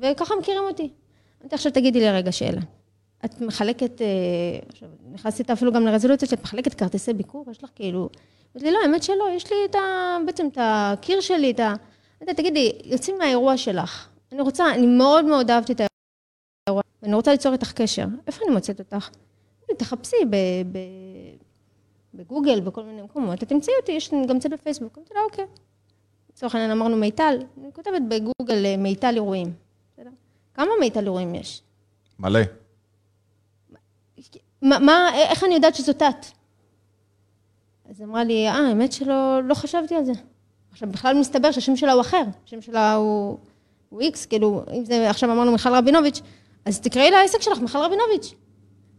וככה 0.00 0.34
מכירים 0.40 0.62
אותי. 0.62 0.90
אמרתי, 1.40 1.54
עכשיו 1.54 1.72
תגידי 1.72 2.00
לי 2.00 2.10
רגע 2.10 2.32
שאלה. 2.32 2.60
את 3.24 3.40
מחלקת, 3.40 4.02
אה, 4.02 4.06
עכשיו, 4.68 4.88
נכנסתי 5.12 5.52
אפילו 5.52 5.72
גם 5.72 5.86
לרזולוציה 5.86 6.28
שאת 6.28 6.42
מחלקת 6.42 6.74
כרטיסי 6.74 7.12
ביקור, 7.12 7.44
יש 7.50 7.64
לך 7.64 7.70
כאילו... 7.74 8.08
אמרתי 8.56 8.70
לי, 8.70 8.72
לא, 8.72 8.78
האמת 8.82 9.02
שלא, 9.02 9.28
יש 9.36 9.50
לי 9.50 9.56
את 9.70 9.74
ה... 9.74 10.16
בעצם 10.26 10.46
את 10.52 10.58
הקיר 10.60 11.20
שלי, 11.20 11.50
את 11.50 11.60
ה... 11.60 11.74
אמרתי, 12.22 12.42
תגידי, 12.42 12.72
יוצאים 12.84 13.18
מהאירוע 13.18 13.56
שלך. 13.56 14.08
אני 14.32 14.40
רוצה, 14.40 14.70
אני 14.74 14.86
מאוד 14.86 15.24
מאוד 15.24 15.50
אהבתי 15.50 15.72
את 15.72 15.80
האירוע, 16.68 16.82
ואני 17.02 17.14
רוצה 17.14 17.30
ליצור 17.30 17.52
איתך 17.52 17.72
קשר. 17.72 18.04
איפה 18.26 18.44
אני 18.46 18.54
מוצאת 18.54 18.78
אותך? 18.78 19.10
תחפשי 19.78 20.16
ב... 20.30 20.36
ב... 20.72 20.78
בגוגל, 22.14 22.60
בכל 22.60 22.84
מיני 22.84 23.02
מקומות, 23.02 23.38
תמצאי 23.38 23.74
אותי, 23.80 23.92
יש 23.92 24.10
גם 24.28 24.38
צד 24.38 24.52
בפייסבוק. 24.52 24.98
אמרתי 24.98 25.14
לה, 25.14 25.20
אוקיי. 25.30 25.44
לצורך 26.30 26.54
העניין 26.54 26.70
אמרנו 26.70 26.96
מיטל, 26.96 27.38
אני 27.60 27.72
כותבת 27.72 28.02
בגוגל 28.08 28.66
אה, 28.66 28.76
מיטל 28.76 29.14
אירועים. 29.14 29.52
כמה 30.54 30.70
מיטל 30.80 31.04
אירועים 31.04 31.34
יש? 31.34 31.62
מלא. 32.18 32.40
מה, 34.62 34.78
מה, 34.78 35.10
איך 35.14 35.44
אני 35.44 35.54
יודעת 35.54 35.74
שזאת 35.74 36.02
את? 36.02 36.26
אז 37.90 38.02
אמרה 38.02 38.24
לי, 38.24 38.48
אה, 38.48 38.52
האמת 38.52 38.92
שלא 38.92 39.42
לא 39.42 39.54
חשבתי 39.54 39.94
על 39.94 40.04
זה. 40.04 40.12
עכשיו, 40.70 40.88
בכלל 40.88 41.18
מסתבר 41.18 41.50
שהשם 41.50 41.76
שלה 41.76 41.92
הוא 41.92 42.00
אחר, 42.00 42.22
השם 42.46 42.60
שלה 42.60 42.94
הוא, 42.94 43.38
הוא 43.88 44.00
איקס, 44.00 44.26
כאילו, 44.26 44.62
אם 44.72 44.84
זה 44.84 45.10
עכשיו 45.10 45.32
אמרנו 45.32 45.52
מיכל 45.52 45.74
רבינוביץ', 45.74 46.20
אז 46.64 46.80
תקראי 46.80 47.10
לעסק 47.10 47.42
שלך 47.42 47.58
מיכל 47.58 47.78
רבינוביץ'. 47.78 48.34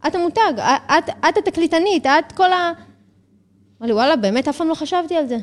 את 0.06 0.14
המותג, 0.14 0.52
את, 0.58 1.08
את 1.28 1.36
התקליטנית, 1.36 2.06
את 2.06 2.32
כל 2.32 2.52
ה... 2.52 2.72
אמר 3.84 3.92
לי, 3.92 3.94
וואלה, 3.94 4.16
באמת 4.16 4.48
אף 4.48 4.56
פעם 4.56 4.68
לא 4.68 4.74
חשבתי 4.74 5.16
על 5.16 5.28
זה. 5.28 5.36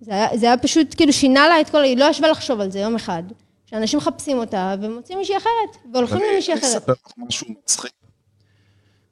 זה 0.00 0.12
היה, 0.12 0.28
זה 0.36 0.46
היה 0.46 0.58
פשוט, 0.58 0.94
כאילו, 0.96 1.12
שינה 1.12 1.48
לה 1.48 1.60
את 1.60 1.70
כל... 1.70 1.82
היא 1.82 1.96
לא 1.96 2.04
ישבה 2.04 2.28
לחשוב 2.28 2.60
על 2.60 2.70
זה 2.70 2.78
יום 2.78 2.94
אחד. 2.94 3.22
שאנשים 3.66 3.98
מחפשים 3.98 4.38
אותה 4.38 4.74
ומוצאים 4.82 5.18
מישהי 5.18 5.36
אחרת, 5.36 5.92
והולכים 5.92 6.18
למישהי 6.32 6.52
אני 6.52 6.60
אחרת. 6.60 6.70
אספר 6.70 6.92
לך 6.92 7.12
משהו 7.16 7.46
מצחיק, 7.50 7.92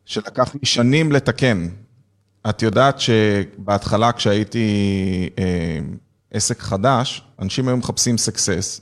שלקח 0.05 0.55
לי 0.55 0.61
שנים 0.63 1.13
לתקן. 1.13 1.69
את 2.51 2.63
יודעת 2.63 3.01
שבהתחלה 3.01 4.13
כשהייתי 4.13 4.69
אה, 5.39 5.79
עסק 6.31 6.61
חדש, 6.61 7.23
אנשים 7.39 7.69
היו 7.69 7.77
מחפשים 7.77 8.19
סקסס, 8.19 8.81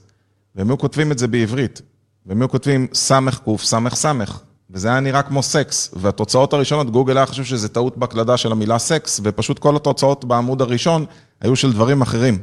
והם 0.55 0.69
היו 0.69 0.79
כותבים 0.79 1.13
את 1.13 1.19
זה 1.19 1.29
בעברית, 1.29 1.83
והם 2.27 2.41
היו 2.41 2.49
כותבים 2.49 2.87
סמך 2.95 3.39
קוף, 3.39 3.65
סמך 3.65 3.95
סמך, 3.95 4.41
וזה 4.75 4.89
היה 4.89 5.01
נראה 5.01 5.23
כמו 5.23 5.43
סקס, 5.43 5.91
והתוצאות 5.97 6.53
הראשונות, 6.53 6.91
גוגל 6.91 7.17
היה 7.17 7.27
חושב 7.27 7.45
שזה 7.45 7.69
טעות 7.69 7.97
בהקלדה 7.97 8.37
של 8.37 8.53
המילה 8.53 8.79
סקס, 8.79 9.21
ופשוט 9.23 9.59
כל 9.59 9.77
התוצאות 9.77 10.25
בעמוד 10.25 10.63
הראשון 10.63 11.05
היו 11.41 11.57
של 11.57 11.73
דברים 11.73 12.03
אחרים. 12.03 12.39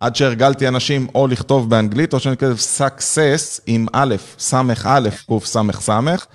עד 0.00 0.16
שהרגלתי 0.16 0.68
אנשים 0.68 1.06
או 1.14 1.26
לכתוב 1.26 1.70
באנגלית, 1.70 2.14
או 2.14 2.20
שאני 2.20 2.36
כותב 2.36 2.56
סאקסס 2.58 3.60
עם 3.66 3.86
א', 3.92 4.14
סמך 4.38 4.86
א', 4.90 5.08
קוף 5.26 5.46
סמך 5.46 5.80
סמך. 5.80 6.26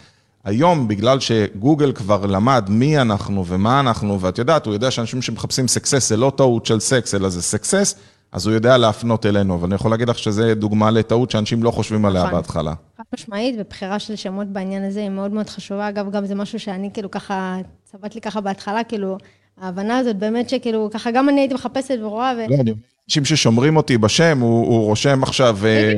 היום, 0.44 0.88
בגלל 0.88 1.20
שגוגל 1.20 1.92
כבר 1.92 2.26
למד 2.26 2.66
מי 2.70 3.02
אנחנו 3.02 3.46
ומה 3.48 3.80
אנחנו, 3.80 4.22
ואת 4.22 4.38
יודעת, 4.38 4.66
הוא 4.66 4.74
יודע 4.74 4.92
שאנשים 4.92 5.22
שמחפשים 5.22 5.68
סקסס 5.68 6.10
זה 6.10 6.18
לא 6.18 6.32
טעות 6.36 6.66
של 6.66 6.80
סקס, 6.80 7.16
אלא 7.16 7.30
זה 7.30 7.42
סקסס, 7.42 7.96
אז 8.32 8.46
הוא 8.46 8.54
יודע 8.54 8.78
להפנות 8.78 9.26
אלינו. 9.26 9.56
אבל 9.56 9.66
אני 9.66 9.76
יכול 9.76 9.92
להגיד 9.92 10.10
לך 10.10 10.18
שזה 10.18 10.56
דוגמה 10.56 10.92
לטעות 10.92 11.32
שאנשים 11.32 11.64
לא 11.64 11.72
חושבים 11.72 12.06
עליה 12.06 12.24
נכון. 12.24 12.36
בהתחלה. 12.36 12.74
חד 12.98 13.04
משמעית, 13.14 13.56
ובחירה 13.60 14.00
של 14.00 14.16
שמות 14.16 14.48
בעניין 14.48 14.84
הזה 14.84 15.00
היא 15.00 15.10
מאוד 15.10 15.32
מאוד 15.32 15.50
חשובה. 15.50 15.90
אגב, 15.90 16.12
גם 16.12 16.26
זה 16.26 16.36
משהו 16.36 16.60
שאני 16.60 16.90
כאילו 16.94 17.12
ככה, 17.12 17.58
צבט 17.92 18.16
לי 18.16 18.22
ככה 18.22 18.42
בהתחלה, 18.42 18.84
כאילו, 18.84 19.18
ההבנה 19.62 19.98
הזאת 19.98 20.16
באמת 20.16 20.50
שכאילו, 20.50 20.90
ככה 20.94 21.12
גם 21.12 21.30
אני 21.30 21.42
הייתי 21.42 21.54
מחפשת 21.54 21.98
ורואה, 22.02 22.34
ו... 22.38 22.38
לא, 22.38 22.56
אני 22.56 22.72
אומר, 22.72 22.82
אנשים 23.08 23.26
ששומרים 23.26 23.78
אותי 23.78 23.98
בשם, 23.98 24.40
הוא, 24.40 24.68
הוא 24.68 24.86
רושם 24.86 25.24
עכשיו 25.24 25.58
אה, 25.66 25.94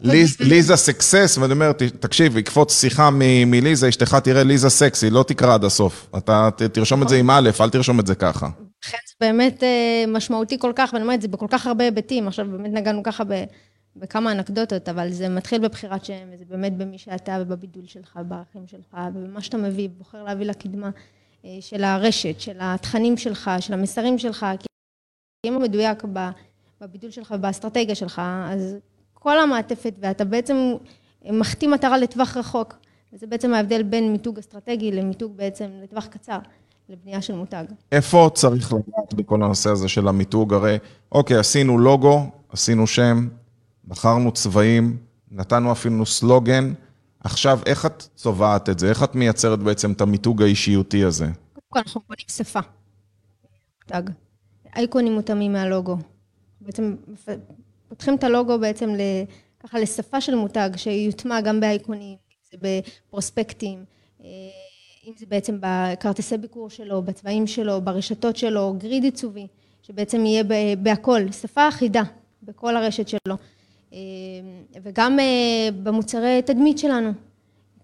ליז, 0.00 0.36
ליזה 0.40 0.76
סקסס, 0.76 1.38
ואני 1.40 1.52
אומר, 1.52 1.72
תקשיב, 1.72 2.36
יקפוץ 2.36 2.80
שיחה 2.80 3.10
מליזה, 3.46 3.88
אשתך 3.88 4.14
תראה 4.14 4.44
ליזה 4.44 4.70
סקסי, 4.70 5.10
לא 5.10 5.22
תקרא 5.22 5.54
עד 5.54 5.64
הסוף. 5.64 6.06
אתה 6.18 6.48
תרשום 6.72 7.02
את 7.02 7.08
זה 7.08 7.16
עם 7.16 7.30
א', 7.30 7.50
אל 7.60 7.70
תרשום 7.70 8.00
את 8.00 8.06
זה 8.06 8.14
ככה. 8.14 8.48
לכן 8.84 8.98
זה 9.08 9.14
באמת 9.20 9.62
אה, 9.62 10.04
משמעותי 10.08 10.58
כל 10.58 10.72
כך, 10.76 10.90
ואני 10.92 11.02
אומרת, 11.02 11.22
זה 11.22 11.28
בכל 11.28 11.46
כך 11.50 11.66
הרבה 11.66 11.84
היבטים. 11.84 12.28
עכשיו, 12.28 12.46
באמת 12.50 12.72
נגענו 12.72 13.02
ככה 13.02 13.24
בכמה 13.96 14.32
אנקדוטות, 14.32 14.88
אבל 14.88 15.10
זה 15.10 15.28
מתחיל 15.28 15.60
בבחירת 15.62 16.04
שם, 16.04 16.28
וזה 16.32 16.44
באמת 16.44 16.76
במי 16.76 16.98
שאתה 16.98 17.38
ובבידול 17.40 17.86
שלך, 17.86 18.18
בערכים 18.28 18.66
שלך, 18.66 18.96
ובמה 19.14 19.40
שאתה 19.42 19.56
מביא, 19.56 19.88
בוחר 19.88 20.24
להביא 20.24 20.46
לקדמה 20.46 20.90
אה, 21.44 21.58
של 21.60 21.84
הרשת, 21.84 22.40
של 22.40 22.56
התכנים 22.60 23.16
שלך, 23.16 23.50
של 23.60 23.72
המסרים 23.74 24.18
שלך. 24.18 24.46
כי 24.58 24.66
אם 25.46 25.54
הוא 25.54 25.62
מדויק 25.62 26.04
בבידול 26.80 27.10
שלך 27.10 27.34
ובאסטרטגיה 27.36 27.94
שלך, 27.94 28.22
אז 28.50 28.76
כל 29.14 29.38
המעטפת, 29.38 29.94
ואתה 29.98 30.24
בעצם 30.24 30.74
מחטיא 31.24 31.68
מטרה 31.68 31.98
לטווח 31.98 32.36
רחוק. 32.36 32.74
וזה 33.12 33.26
בעצם 33.26 33.54
ההבדל 33.54 33.82
בין 33.82 34.12
מיתוג 34.12 34.38
אסטרטגי 34.38 34.92
למיתוג 34.92 35.36
בעצם 35.36 35.70
לטווח 35.82 36.06
קצר, 36.06 36.38
לבנייה 36.90 37.22
של 37.22 37.34
מותג. 37.34 37.64
איפה 37.92 38.30
צריך 38.34 38.72
לגעת 38.72 39.14
בכל 39.14 39.42
הנושא 39.42 39.70
הזה 39.70 39.88
של 39.88 40.08
המיתוג? 40.08 40.54
הרי, 40.54 40.78
אוקיי, 41.12 41.36
עשינו 41.36 41.78
לוגו, 41.78 42.30
עשינו 42.48 42.86
שם, 42.86 43.28
בחרנו 43.88 44.32
צבעים, 44.32 44.96
נתנו 45.30 45.72
אפילו 45.72 46.06
סלוגן. 46.06 46.72
עכשיו, 47.20 47.60
איך 47.66 47.86
את 47.86 48.02
צובעת 48.14 48.68
את 48.68 48.78
זה? 48.78 48.88
איך 48.88 49.02
את 49.02 49.14
מייצרת 49.14 49.58
בעצם 49.58 49.92
את 49.92 50.00
המיתוג 50.00 50.42
האישיותי 50.42 51.04
הזה? 51.04 51.24
קודם 51.24 51.66
כל 51.68 51.78
אנחנו 51.78 52.00
בונים 52.08 52.24
שפה. 52.28 52.60
מותג. 53.82 54.10
אייקונים 54.76 55.12
מותאמים 55.12 55.52
מהלוגו. 55.52 55.96
בעצם 56.60 56.96
פותחים 57.88 58.14
את 58.14 58.24
הלוגו 58.24 58.58
בעצם 58.58 58.90
ל- 58.90 59.24
ככה 59.60 59.78
לשפה 59.78 60.20
של 60.20 60.34
מותג 60.34 60.70
שיוטמע 60.76 61.40
גם 61.40 61.60
באייקונים, 61.60 62.16
זה 62.52 62.58
בפרוספקטים, 62.62 63.84
אה, 64.20 64.26
אם 65.06 65.12
זה 65.16 65.26
בעצם 65.28 65.58
בכרטיסי 65.60 66.36
ביקור 66.38 66.70
שלו, 66.70 67.02
בצבעים 67.02 67.46
שלו, 67.46 67.80
ברשתות 67.80 68.36
שלו, 68.36 68.74
גריד 68.78 69.04
עיצובי, 69.04 69.46
שבעצם 69.82 70.26
יהיה 70.26 70.44
בהכל, 70.78 71.32
שפה 71.32 71.68
אחידה 71.68 72.02
בכל 72.42 72.76
הרשת 72.76 73.08
שלו. 73.08 73.36
אה, 73.92 73.98
וגם 74.82 75.18
אה, 75.20 75.68
במוצרי 75.82 76.42
תדמית 76.46 76.78
שלנו. 76.78 77.10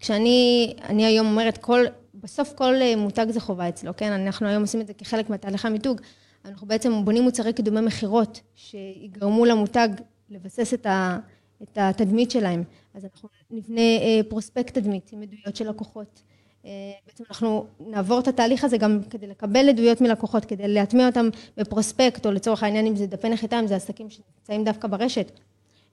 כשאני 0.00 0.74
אני 0.82 1.06
היום 1.06 1.26
אומרת, 1.26 1.58
כל, 1.58 1.84
בסוף 2.14 2.52
כל 2.52 2.74
אה, 2.74 2.96
מותג 2.96 3.26
זה 3.30 3.40
חובה 3.40 3.68
אצלו, 3.68 3.96
כן? 3.96 4.12
אנחנו 4.12 4.48
היום 4.48 4.62
עושים 4.62 4.80
את 4.80 4.86
זה 4.86 4.94
כחלק 4.94 5.30
מתהליכי 5.30 5.66
המיתוג. 5.66 6.00
אנחנו 6.44 6.66
בעצם 6.66 7.04
בונים 7.04 7.22
מוצרי 7.22 7.52
קידומי 7.52 7.80
מכירות, 7.80 8.40
שיגרמו 8.54 9.44
למותג 9.44 9.88
לבסס 10.30 10.74
את, 10.74 10.86
ה, 10.86 11.18
את 11.62 11.78
התדמית 11.80 12.30
שלהם. 12.30 12.64
אז 12.94 13.04
אנחנו 13.04 13.28
נבנה 13.50 13.80
פרוספקט 14.28 14.74
תדמית 14.74 15.12
עם 15.12 15.22
עדויות 15.22 15.56
של 15.56 15.68
לקוחות. 15.68 16.22
אה, 16.66 16.72
בעצם 17.06 17.24
אנחנו 17.28 17.66
נעבור 17.80 18.18
את 18.18 18.28
התהליך 18.28 18.64
הזה 18.64 18.78
גם 18.78 19.00
כדי 19.10 19.26
לקבל 19.26 19.68
עדויות 19.68 20.00
מלקוחות, 20.00 20.44
כדי 20.44 20.68
להטמיע 20.68 21.06
אותם 21.06 21.28
בפרוספקט, 21.56 22.26
או 22.26 22.32
לצורך 22.32 22.62
העניין 22.62 22.86
אם 22.86 22.96
זה 22.96 23.06
דפי 23.06 23.28
נחיתה, 23.28 23.60
אם 23.60 23.66
זה 23.66 23.76
עסקים 23.76 24.10
שנמצאים 24.10 24.64
דווקא 24.64 24.88
ברשת. 24.88 25.30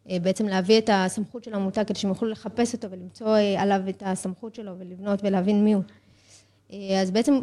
אה, 0.09 0.19
בעצם 0.19 0.47
להביא 0.47 0.77
את 0.77 0.89
הסמכות 0.93 1.43
של 1.43 1.53
המותג 1.53 1.83
כדי 1.83 1.99
שהם 1.99 2.09
יוכלו 2.09 2.29
לחפש 2.29 2.73
אותו 2.73 2.91
ולמצוא 2.91 3.27
אה, 3.27 3.61
עליו 3.61 3.81
את 3.89 4.03
הסמכות 4.05 4.55
שלו 4.55 4.71
ולבנות 4.79 5.19
ולהבין 5.23 5.63
מי 5.63 5.73
הוא. 5.73 5.83
אז 7.01 7.11
בעצם, 7.11 7.39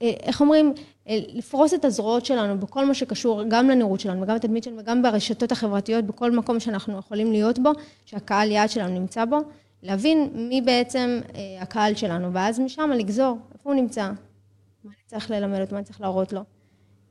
איך 0.00 0.40
אומרים, 0.40 0.72
לפרוס 1.06 1.74
את 1.74 1.84
הזרועות 1.84 2.26
שלנו 2.26 2.60
בכל 2.60 2.86
מה 2.86 2.94
שקשור 2.94 3.42
גם 3.48 3.68
לנראות 3.68 4.00
שלנו 4.00 4.22
וגם 4.22 4.36
לתדמית 4.36 4.64
שלנו 4.64 4.78
וגם 4.78 5.02
ברשתות 5.02 5.52
החברתיות, 5.52 6.04
בכל 6.04 6.32
מקום 6.32 6.60
שאנחנו 6.60 6.98
יכולים 6.98 7.32
להיות 7.32 7.58
בו, 7.58 7.70
שהקהל 8.04 8.50
יעד 8.50 8.70
שלנו 8.70 9.00
נמצא 9.00 9.24
בו, 9.24 9.38
להבין 9.82 10.30
מי 10.34 10.60
בעצם 10.60 11.20
אה, 11.34 11.62
הקהל 11.62 11.94
שלנו, 11.94 12.32
ואז 12.32 12.60
משם 12.60 12.90
לגזור 12.94 13.38
איפה 13.54 13.70
הוא 13.70 13.74
נמצא, 13.74 14.02
מה 14.84 14.90
אני 14.90 15.02
צריך 15.06 15.30
ללמד 15.30 15.60
אותו, 15.60 15.72
מה 15.72 15.78
אני 15.78 15.84
צריך 15.84 16.00
להראות 16.00 16.32
לו. 16.32 16.40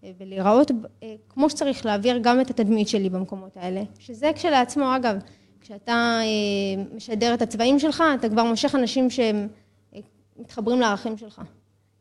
אה, 0.04 0.12
ולהיראות 0.20 0.72
אה, 1.04 1.16
כמו 1.30 1.50
שצריך, 1.50 1.86
להעביר 1.86 2.20
גם 2.22 2.42
את 2.42 2.50
התדמית 2.50 2.88
שלי 2.88 3.10
במקומות 3.10 3.58
האלה, 3.58 3.82
שזה 4.00 4.32
כשלעצמו, 4.36 4.96
אגב, 4.96 5.16
כשאתה 5.62 6.20
משדר 6.96 7.34
את 7.34 7.42
הצבעים 7.42 7.80
שלך, 7.80 8.04
אתה 8.20 8.30
כבר 8.30 8.44
מושך 8.44 8.76
אנשים 8.76 9.10
שהם 9.10 9.48
מתחברים 10.38 10.80
לערכים 10.80 11.18
שלך, 11.18 11.42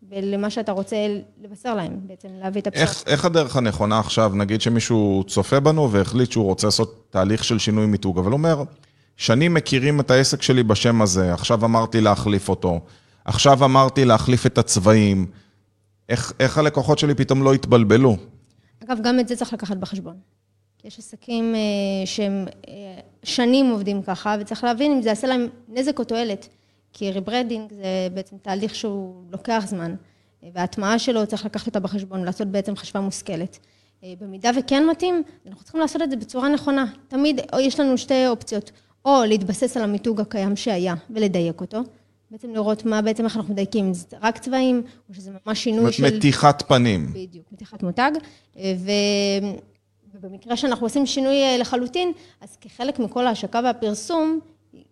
ולמה 0.09 0.51
שאתה 0.51 0.73
רוצה 0.73 0.97
לבשר 1.43 1.75
להם, 1.75 1.99
בעצם 2.07 2.29
להביא 2.33 2.61
את 2.61 2.67
הבשורה. 2.67 2.87
איך, 2.87 3.05
איך 3.07 3.25
הדרך 3.25 3.57
הנכונה 3.57 3.99
עכשיו, 3.99 4.33
נגיד 4.35 4.61
שמישהו 4.61 5.25
צופה 5.27 5.61
בנו 5.61 5.93
והחליט 5.93 6.33
שהוא 6.33 6.45
רוצה 6.45 6.67
לעשות 6.67 7.07
תהליך 7.11 7.45
של 7.45 7.59
שינוי 7.59 7.87
מיתוג, 7.87 8.19
אבל 8.19 8.33
אומר, 8.33 8.63
שנים 9.17 9.55
מכירים 9.55 10.01
את 10.01 10.11
העסק 10.11 10.43
שלי 10.43 10.63
בשם 10.63 11.03
הזה, 11.03 11.35
עכשיו 11.35 11.65
אמרתי 11.65 12.01
להחליף 12.01 12.49
אותו, 12.49 12.81
עכשיו 13.25 13.65
אמרתי 13.65 14.05
להחליף 14.05 14.47
את 14.47 14.59
הצבעים, 14.59 15.27
איך, 16.09 16.33
איך 16.41 16.59
הלקוחות 16.59 16.99
שלי 16.99 17.15
פתאום 17.15 17.43
לא 17.43 17.55
התבלבלו? 17.55 18.17
אגב, 18.85 18.99
גם 19.03 19.21
את 19.21 19.29
זה 19.29 19.37
צריך 19.37 19.53
לקחת 19.53 19.77
בחשבון. 19.77 20.17
יש 20.85 20.99
עסקים 20.99 21.55
אה, 21.55 22.07
שהם 22.07 22.47
אה, 22.69 22.73
שנים 23.23 23.71
עובדים 23.71 24.03
ככה, 24.03 24.37
וצריך 24.41 24.65
להבין 24.65 24.93
אם 24.93 25.03
זה 25.03 25.09
יעשה 25.09 25.27
להם 25.27 25.47
נזק 25.69 25.99
או 25.99 26.05
תועלת. 26.05 26.49
כי 26.93 27.11
rebranding 27.11 27.73
זה 27.73 28.09
בעצם 28.15 28.37
תהליך 28.43 28.75
שהוא 28.75 29.23
לוקח 29.31 29.65
זמן, 29.67 29.95
וההטמעה 30.53 30.99
שלו 30.99 31.27
צריך 31.27 31.45
לקחת 31.45 31.67
אותה 31.67 31.81
בחשבון, 31.81 32.25
לעשות 32.25 32.49
בעצם 32.49 32.77
חשיבה 32.77 33.01
מושכלת. 33.01 33.59
במידה 34.21 34.51
וכן 34.59 34.87
מתאים, 34.91 35.23
אנחנו 35.47 35.63
צריכים 35.63 35.81
לעשות 35.81 36.03
את 36.03 36.11
זה 36.11 36.17
בצורה 36.17 36.49
נכונה. 36.49 36.87
תמיד 37.09 37.41
או 37.53 37.61
יש 37.61 37.81
לנו 37.81 37.99
שתי 37.99 38.27
אופציות, 38.27 38.71
או 39.05 39.23
להתבסס 39.29 39.77
על 39.77 39.83
המיתוג 39.83 40.21
הקיים 40.21 40.57
שהיה 40.57 40.95
ולדייק 41.11 41.61
אותו, 41.61 41.79
בעצם 42.31 42.55
לראות 42.55 42.85
מה 42.85 43.03
בעצם, 43.03 43.25
איך 43.25 43.37
אנחנו 43.37 43.53
מדייקים, 43.53 43.95
זה 43.95 44.17
רק 44.23 44.39
צבעים, 44.39 44.83
או 45.09 45.15
שזה 45.15 45.31
ממש 45.47 45.65
שינוי 45.65 45.93
של... 45.93 46.17
מתיחת 46.17 46.63
פנים. 46.63 47.13
בדיוק, 47.15 47.53
מתיחת 47.53 47.83
מותג. 47.83 48.11
ו... 48.57 48.91
ובמקרה 50.15 50.57
שאנחנו 50.57 50.87
עושים 50.87 51.07
שינוי 51.07 51.43
אה, 51.43 51.57
לחלוטין, 51.59 52.13
אז 52.41 52.57
כחלק 52.57 52.99
מכל 52.99 53.27
ההשקה 53.27 53.61
והפרסום, 53.65 54.41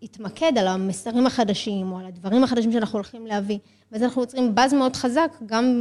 יתמקד 0.02 0.58
על 0.58 0.66
המסרים 0.66 1.26
החדשים, 1.26 1.92
או 1.92 1.98
על 1.98 2.06
הדברים 2.06 2.44
החדשים 2.44 2.72
שאנחנו 2.72 2.96
הולכים 2.98 3.26
להביא. 3.26 3.58
ואז 3.92 4.02
אנחנו 4.02 4.20
יוצרים 4.20 4.54
באז 4.54 4.74
מאוד 4.74 4.96
חזק, 4.96 5.32
גם... 5.46 5.78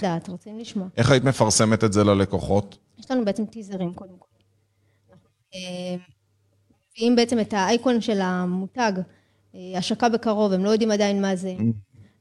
דעת, 0.00 0.28
רוצים 0.28 0.58
לשמוע. 0.58 0.88
איך 0.96 1.10
היית 1.10 1.24
מפרסמת 1.24 1.84
את 1.84 1.92
זה 1.92 2.04
ללקוחות? 2.04 2.78
יש 2.98 3.10
לנו 3.10 3.24
בעצם 3.24 3.46
טיזרים, 3.46 3.94
קודם 3.94 4.16
כל. 4.18 4.35
אה, 5.54 5.96
מביאים 6.92 7.16
בעצם 7.16 7.40
את 7.40 7.52
האייקון 7.52 8.00
של 8.00 8.20
המותג, 8.20 8.92
אה, 9.54 9.78
השקה 9.78 10.08
בקרוב, 10.08 10.52
הם 10.52 10.64
לא 10.64 10.70
יודעים 10.70 10.90
עדיין 10.90 11.22
מה 11.22 11.36
זה. 11.36 11.54
Mm. 11.58 11.62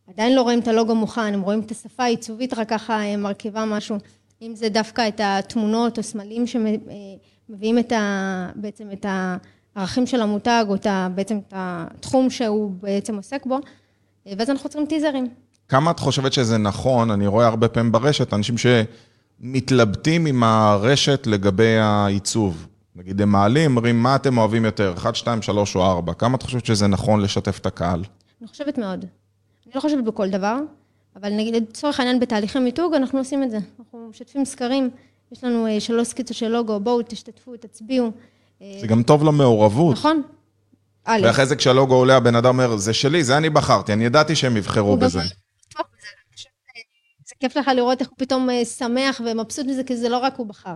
עדיין 0.10 0.36
לא 0.36 0.42
רואים 0.42 0.60
את 0.60 0.68
הלוגו 0.68 0.96
מוכן, 0.96 1.34
הם 1.34 1.42
רואים 1.42 1.60
את 1.60 1.72
השפה 1.72 2.04
העיצובית, 2.04 2.54
רק 2.54 2.70
ככה 2.70 3.18
מרכיבה 3.18 3.66
משהו. 3.66 3.98
אם 4.42 4.56
זה 4.56 4.70
דווקא 4.70 5.08
את 5.08 5.22
התמונות 5.24 5.98
או 5.98 6.04
סמלים 6.04 6.48
שמביאים 6.48 7.80
את 7.80 7.92
ה, 7.92 8.50
בעצם 8.56 8.92
את 8.92 9.06
הערכים 9.76 10.08
של 10.08 10.22
המותג, 10.22 10.66
או 10.70 10.76
את 10.76 10.86
ה, 10.86 11.08
בעצם 11.16 11.40
את 11.48 11.54
התחום 11.56 12.30
שהוא 12.30 12.72
בעצם 12.82 13.16
עוסק 13.16 13.46
בו, 13.46 13.60
ואז 14.26 14.50
אנחנו 14.50 14.70
צריכים 14.70 14.88
טיזרים. 14.88 15.28
כמה 15.70 15.92
את 15.92 16.00
חושבת 16.00 16.34
שזה 16.34 16.58
נכון? 16.58 17.12
אני 17.12 17.28
רואה 17.28 17.48
הרבה 17.48 17.68
פעמים 17.68 17.92
ברשת, 17.92 18.34
אנשים 18.34 18.56
שמתלבטים 18.58 20.26
עם 20.26 20.44
הרשת 20.44 21.28
לגבי 21.28 21.78
העיצוב. 21.78 22.68
נגיד 22.96 23.22
הם 23.22 23.30
מעלים, 23.30 23.78
אומרים, 23.78 24.04
מה 24.04 24.16
אתם 24.16 24.38
אוהבים 24.38 24.66
יותר, 24.66 24.94
1, 24.98 25.16
2, 25.16 25.42
3 25.42 25.76
או 25.76 25.86
4? 25.86 26.14
כמה 26.14 26.36
את 26.38 26.44
חושבת 26.44 26.66
שזה 26.66 26.88
נכון 26.88 27.22
לשתף 27.22 27.60
את 27.60 27.66
הקהל? 27.66 28.04
אני 28.42 28.48
חושבת 28.48 28.78
מאוד. 28.78 29.06
אני 29.66 29.72
לא 29.76 29.82
חושבת 29.82 30.04
בכל 30.04 30.30
דבר, 30.30 30.58
אבל 31.16 31.34
נגיד, 31.34 31.56
לצורך 31.56 32.00
העניין 32.00 32.20
בתהליכי 32.20 32.60
מיתוג, 32.60 32.94
אנחנו 32.94 33.20
עושים 33.20 33.44
את 33.44 33.52
זה. 33.52 33.58
אנחנו 33.80 34.08
משתפים 34.10 34.46
סקרים, 34.46 34.90
יש 35.32 35.44
לנו 35.44 35.68
אה, 35.68 35.80
שלוש 35.80 36.08
סקיצות 36.08 36.38
של 36.38 36.48
לוגו, 36.48 36.80
בואו, 36.80 37.02
תשתתפו, 37.02 37.58
תצביעו. 37.58 38.12
אה, 38.62 38.78
זה 38.82 38.88
גם 38.88 39.04
טוב 39.04 39.24
למעורבות. 39.24 39.94
נכון. 39.94 40.22
ואחרי 41.08 41.46
זה 41.46 41.56
כשהלוגו 41.56 41.96
עולה, 41.96 42.16
הבן 42.16 42.36
אדם 42.36 42.48
אומר, 42.48 42.78
זה 42.78 42.94
שלי, 42.94 43.24
זה 43.24 43.38
אני 43.38 43.50
בחרתי, 43.50 43.94
אני 43.94 44.06
ידעתי 44.06 44.36
שהם 44.36 44.58
יבחרו 44.58 44.98
בזה. 44.98 45.20
זה 47.28 47.36
כיף 47.40 47.58
לך 47.58 47.68
לראות 47.68 48.02
איך 48.02 48.10
הוא 48.10 48.16
פתאום 48.18 48.50
אה, 48.50 48.66
שמח 48.66 49.22
ומבסוט 49.26 49.66
מזה, 49.66 49.84
כי 49.84 49.98
זה 49.98 50.10
לא 50.10 50.18
רק 50.18 50.36
הוא 50.38 50.48
בחר. 50.48 50.76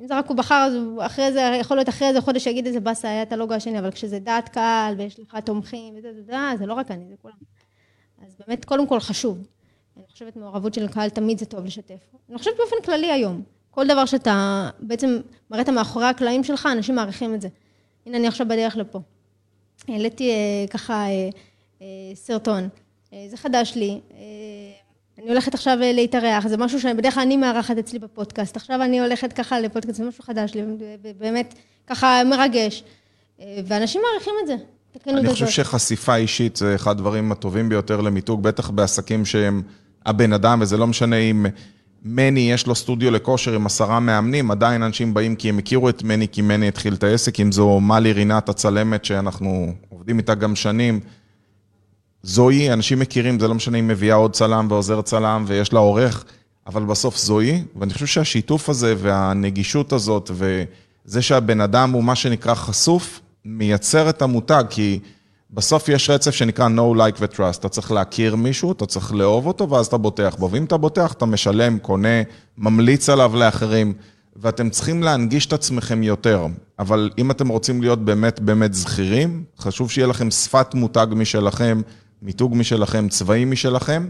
אם 0.00 0.06
זה 0.06 0.18
רק 0.18 0.28
הוא 0.28 0.36
בחר, 0.36 0.54
אז 0.54 0.74
אחרי 1.06 1.32
זה, 1.32 1.40
יכול 1.60 1.76
להיות 1.76 1.88
אחרי 1.88 2.08
איזה 2.08 2.20
חודש 2.20 2.44
שיגיד 2.44 2.66
איזה 2.66 2.80
באסה, 2.80 3.08
היה 3.08 3.22
את 3.22 3.32
הלוגו 3.32 3.54
השני, 3.54 3.78
אבל 3.78 3.90
כשזה 3.90 4.18
דעת 4.18 4.48
קהל 4.48 4.94
ויש 4.98 5.20
לך 5.20 5.36
תומכים 5.44 5.94
וזה, 5.98 6.14
זה, 6.14 6.22
זה, 6.22 6.32
זה 6.58 6.66
לא 6.66 6.74
רק 6.74 6.90
אני, 6.90 7.04
זה 7.08 7.14
כולם. 7.22 7.34
אז 8.26 8.36
באמת, 8.46 8.64
קודם 8.64 8.86
כל 8.86 9.00
חשוב. 9.00 9.38
אני 9.96 10.04
חושבת 10.12 10.36
מעורבות 10.36 10.74
של 10.74 10.88
קהל 10.88 11.08
תמיד 11.08 11.38
זה 11.38 11.46
טוב 11.46 11.64
לשתף. 11.64 12.14
אני 12.28 12.38
חושבת 12.38 12.54
באופן 12.56 12.76
כללי 12.84 13.12
היום. 13.12 13.42
כל 13.70 13.86
דבר 13.86 14.04
שאתה 14.04 14.68
בעצם 14.80 15.20
מראה 15.50 15.62
את 15.62 15.68
המאחורי 15.68 16.06
הקלעים 16.06 16.44
שלך, 16.44 16.68
אנשים 16.72 16.94
מעריכים 16.94 17.34
את 17.34 17.40
זה. 17.40 17.48
הנה, 18.06 18.16
אני 18.16 18.28
עכשיו 18.28 18.48
בדרך 18.48 18.76
לפה. 18.76 19.00
העליתי 19.88 20.30
אה, 20.30 20.66
ככה 20.70 20.94
אה, 20.94 21.28
אה, 21.82 21.86
סרטון. 22.14 22.68
זה 23.26 23.36
חדש 23.36 23.74
לי. 23.76 24.00
אני 25.18 25.28
הולכת 25.28 25.54
עכשיו 25.54 25.78
אה, 25.82 25.92
להתארח, 25.92 26.46
זה 26.46 26.56
משהו 26.56 26.80
שבדרך 26.80 27.14
כלל 27.14 27.22
אני 27.22 27.36
מארחת 27.36 27.78
אצלי 27.78 27.98
בפודקאסט. 27.98 28.56
עכשיו 28.56 28.82
אני 28.82 29.00
הולכת 29.00 29.32
ככה 29.32 29.60
לפודקאסט, 29.60 29.98
זה 29.98 30.04
משהו 30.04 30.24
חדש 30.24 30.54
לי, 30.54 30.62
ובאמת 31.02 31.54
ככה 31.86 32.22
מרגש. 32.24 32.84
אה, 33.40 33.58
ואנשים 33.66 34.00
מעריכים 34.12 34.34
את 34.42 34.46
זה. 34.46 34.56
אני 35.06 35.28
חושב 35.28 35.48
שחשיפה 35.48 36.16
אישית 36.16 36.56
זה 36.56 36.74
אחד 36.74 36.90
הדברים 36.90 37.32
הטובים 37.32 37.68
ביותר 37.68 38.00
למיתוג, 38.00 38.42
בטח 38.42 38.70
בעסקים 38.70 39.24
שהם 39.24 39.62
הבן 40.06 40.32
אדם, 40.32 40.58
וזה 40.62 40.76
לא 40.76 40.86
משנה 40.86 41.16
אם 41.16 41.46
מני 42.02 42.52
יש 42.52 42.66
לו 42.66 42.74
סטודיו 42.74 43.10
לכושר 43.10 43.54
עם 43.54 43.66
עשרה 43.66 44.00
מאמנים, 44.00 44.50
עדיין 44.50 44.82
אנשים 44.82 45.14
באים 45.14 45.36
כי 45.36 45.48
הם 45.48 45.58
הכירו 45.58 45.88
את 45.88 46.02
מני, 46.02 46.28
כי 46.28 46.42
מני 46.42 46.68
התחיל 46.68 46.94
את 46.94 47.04
העסק, 47.04 47.40
אם 47.40 47.52
זו 47.52 47.80
מלי 47.80 48.12
רינת 48.12 48.48
הצלמת, 48.48 49.04
שאנחנו 49.04 49.72
עובדים 49.88 50.18
איתה 50.18 50.34
גם 50.34 50.56
שנים. 50.56 51.00
זוהי, 52.26 52.72
אנשים 52.72 52.98
מכירים, 52.98 53.40
זה 53.40 53.48
לא 53.48 53.54
משנה 53.54 53.78
אם 53.78 53.88
מביאה 53.88 54.16
עוד 54.16 54.32
צלם 54.32 54.66
ועוזר 54.70 55.02
צלם 55.02 55.44
ויש 55.46 55.72
לה 55.72 55.80
עורך, 55.80 56.24
אבל 56.66 56.84
בסוף 56.84 57.16
זוהי, 57.18 57.62
ואני 57.76 57.92
חושב 57.92 58.06
שהשיתוף 58.06 58.68
הזה 58.68 58.94
והנגישות 58.98 59.92
הזאת 59.92 60.30
וזה 60.34 61.22
שהבן 61.22 61.60
אדם 61.60 61.90
הוא 61.90 62.04
מה 62.04 62.14
שנקרא 62.14 62.54
חשוף, 62.54 63.20
מייצר 63.44 64.08
את 64.08 64.22
המותג, 64.22 64.64
כי 64.70 64.98
בסוף 65.50 65.88
יש 65.88 66.10
רצף 66.10 66.30
שנקרא 66.30 66.68
No 66.68 66.96
Like 66.96 67.16
ו-Trust, 67.20 67.58
אתה 67.58 67.68
צריך 67.68 67.92
להכיר 67.92 68.36
מישהו, 68.36 68.72
אתה 68.72 68.86
צריך 68.86 69.14
לאהוב 69.14 69.46
אותו 69.46 69.70
ואז 69.70 69.86
אתה 69.86 69.96
בוטח 69.96 70.36
בו, 70.38 70.50
ואם 70.50 70.64
אתה 70.64 70.76
בוטח, 70.76 71.12
אתה 71.12 71.26
משלם, 71.26 71.78
קונה, 71.78 72.22
ממליץ 72.58 73.08
עליו 73.08 73.32
לאחרים, 73.36 73.92
ואתם 74.36 74.70
צריכים 74.70 75.02
להנגיש 75.02 75.46
את 75.46 75.52
עצמכם 75.52 76.02
יותר. 76.02 76.46
אבל 76.78 77.10
אם 77.18 77.30
אתם 77.30 77.48
רוצים 77.48 77.82
להיות 77.82 78.04
באמת 78.04 78.40
באמת 78.40 78.74
זכירים, 78.74 79.44
חשוב 79.58 79.90
שיהיה 79.90 80.06
לכם 80.06 80.30
שפת 80.30 80.74
מותג 80.74 81.06
משלכם, 81.10 81.80
מיתוג 82.22 82.56
משלכם, 82.56 83.08
צבעים 83.08 83.50
משלכם. 83.50 84.08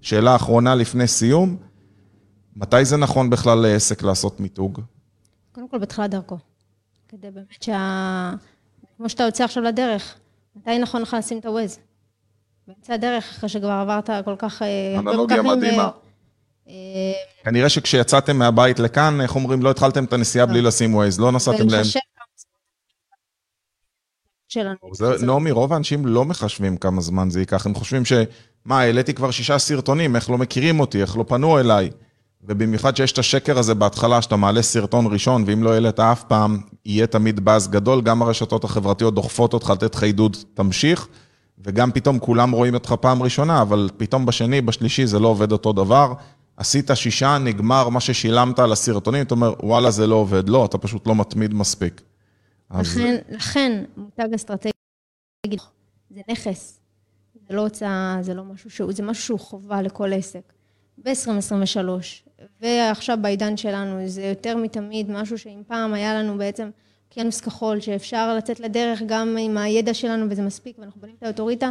שאלה 0.00 0.36
אחרונה 0.36 0.74
לפני 0.74 1.06
סיום, 1.06 1.56
מתי 2.56 2.84
זה 2.84 2.96
נכון 2.96 3.30
בכלל 3.30 3.58
לעסק 3.58 4.02
לעשות 4.02 4.40
מיתוג? 4.40 4.80
קודם 5.52 5.68
כל 5.68 5.78
בתחילת 5.78 6.10
דרכו. 6.10 6.38
כדי 7.08 7.30
באמת 7.30 7.62
שה... 7.62 8.32
כמו 8.96 9.08
שאתה 9.08 9.22
יוצא 9.22 9.44
עכשיו 9.44 9.62
לדרך, 9.62 10.14
מתי 10.56 10.78
נכון 10.78 11.02
לך 11.02 11.16
לשים 11.18 11.38
את 11.38 11.46
הווייז? 11.46 11.78
באמצע 12.68 12.94
הדרך, 12.94 13.24
אחרי 13.38 13.48
שכבר 13.48 13.70
עברת 13.70 14.10
כל 14.24 14.34
כך... 14.38 14.62
אה, 14.62 14.98
אנלוגיה 14.98 15.42
מדהימה. 15.42 15.90
אה, 16.68 16.72
כנראה 17.44 17.68
שכשיצאתם 17.68 18.36
מהבית 18.36 18.78
לכאן, 18.78 19.20
איך 19.20 19.34
אומרים, 19.34 19.62
לא 19.62 19.70
התחלתם 19.70 20.04
את 20.04 20.12
הנסיעה 20.12 20.46
בלי 20.46 20.60
לא. 20.60 20.68
לשים 20.68 20.94
ווייז, 20.94 21.20
לא 21.20 21.32
נסעתם 21.32 21.68
להם. 21.68 21.84
שלנו. 24.54 24.76
זה, 24.92 25.26
נעמי, 25.26 25.50
רוב 25.50 25.72
האנשים 25.72 26.06
לא 26.06 26.24
מחשבים 26.24 26.76
כמה 26.76 27.00
זמן 27.00 27.30
זה 27.30 27.40
ייקח, 27.40 27.66
הם 27.66 27.74
חושבים 27.74 28.04
ש... 28.04 28.12
מה, 28.64 28.80
העליתי 28.80 29.14
כבר 29.14 29.30
שישה 29.30 29.58
סרטונים, 29.58 30.16
איך 30.16 30.30
לא 30.30 30.38
מכירים 30.38 30.80
אותי, 30.80 31.00
איך 31.00 31.16
לא 31.16 31.24
פנו 31.28 31.58
אליי. 31.58 31.90
ובמיוחד 32.46 32.96
שיש 32.96 33.12
את 33.12 33.18
השקר 33.18 33.58
הזה 33.58 33.74
בהתחלה, 33.74 34.22
שאתה 34.22 34.36
מעלה 34.36 34.62
סרטון 34.62 35.06
ראשון, 35.12 35.44
ואם 35.46 35.62
לא 35.62 35.72
העלית 35.72 36.00
אף 36.00 36.24
פעם, 36.24 36.58
יהיה 36.86 37.06
תמיד 37.06 37.44
באז 37.44 37.68
גדול, 37.68 38.00
גם 38.00 38.22
הרשתות 38.22 38.64
החברתיות 38.64 39.14
דוחפות 39.14 39.52
אותך 39.52 39.70
לתת 39.70 39.94
לך 39.94 40.02
עידוד, 40.02 40.36
תמשיך, 40.54 41.08
וגם 41.64 41.92
פתאום 41.92 42.18
כולם 42.18 42.50
רואים 42.50 42.74
אותך 42.74 42.94
פעם 43.00 43.22
ראשונה, 43.22 43.62
אבל 43.62 43.88
פתאום 43.96 44.26
בשני, 44.26 44.60
בשלישי 44.60 45.06
זה 45.06 45.18
לא 45.18 45.28
עובד 45.28 45.52
אותו 45.52 45.72
דבר. 45.72 46.12
עשית 46.56 46.90
שישה, 46.94 47.38
נגמר 47.38 47.88
מה 47.88 48.00
ששילמת 48.00 48.58
על 48.58 48.72
הסרטונים, 48.72 49.22
אתה 49.22 49.34
אומר, 49.34 49.54
וואלה, 49.62 49.90
זה 49.90 50.06
לא 50.06 50.14
עובד. 50.14 50.48
לא, 50.48 50.64
אתה 50.64 50.78
פשוט 50.78 51.06
לא 51.06 51.14
מתמיד 51.14 51.54
מספיק. 51.54 52.02
לכן, 52.70 53.16
אז... 53.16 53.20
לכן 53.28 53.84
מותג 53.96 54.28
אסטרטגי 54.34 54.70
זה 56.10 56.20
נכס, 56.28 56.80
זה 57.48 57.54
לא 57.54 57.60
הוצאה, 57.60 58.18
זה 58.20 58.34
לא 58.34 58.44
משהו 58.44 58.70
שהוא, 58.70 58.92
זה 58.92 59.02
משהו 59.02 59.24
שהוא 59.24 59.40
חובה 59.40 59.82
לכל 59.82 60.12
עסק. 60.12 60.52
ב-2023, 60.98 61.88
ועכשיו 62.60 63.18
בעידן 63.20 63.56
שלנו, 63.56 64.08
זה 64.08 64.22
יותר 64.22 64.56
מתמיד 64.56 65.10
משהו 65.10 65.38
שאם 65.38 65.62
פעם 65.66 65.94
היה 65.94 66.14
לנו 66.14 66.38
בעצם 66.38 66.70
אוקיינוס 67.08 67.40
כחול, 67.40 67.80
שאפשר 67.80 68.36
לצאת 68.36 68.60
לדרך 68.60 69.02
גם 69.06 69.36
עם 69.40 69.58
הידע 69.58 69.94
שלנו 69.94 70.26
וזה 70.30 70.42
מספיק, 70.42 70.78
ואנחנו 70.78 71.00
בונים 71.00 71.16
את 71.18 71.22
האוטוריטה, 71.22 71.70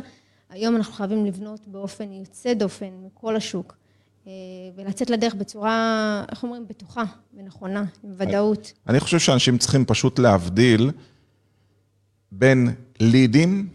היום 0.50 0.76
אנחנו 0.76 0.94
חייבים 0.94 1.26
לבנות 1.26 1.68
באופן 1.68 2.12
יוצא 2.12 2.54
דופן 2.54 2.90
מכל 3.06 3.36
השוק. 3.36 3.76
אה, 4.28 4.32
ולצאת 4.76 5.10
לדרך 5.10 5.36
בצורה, 5.36 6.24
איך 6.32 6.44
אומרים, 6.44 6.66
בטוחה 6.70 7.04
ונכונה, 7.38 7.84
עם 8.04 8.12
ודאות. 8.18 8.74
אני 8.88 9.00
חושב 9.00 9.20
שאנשים 9.20 9.58
צריכים 9.58 9.86
פשוט 9.86 10.20
להבדיל 10.20 10.92
בין 12.32 12.74
לידים, 13.00 13.68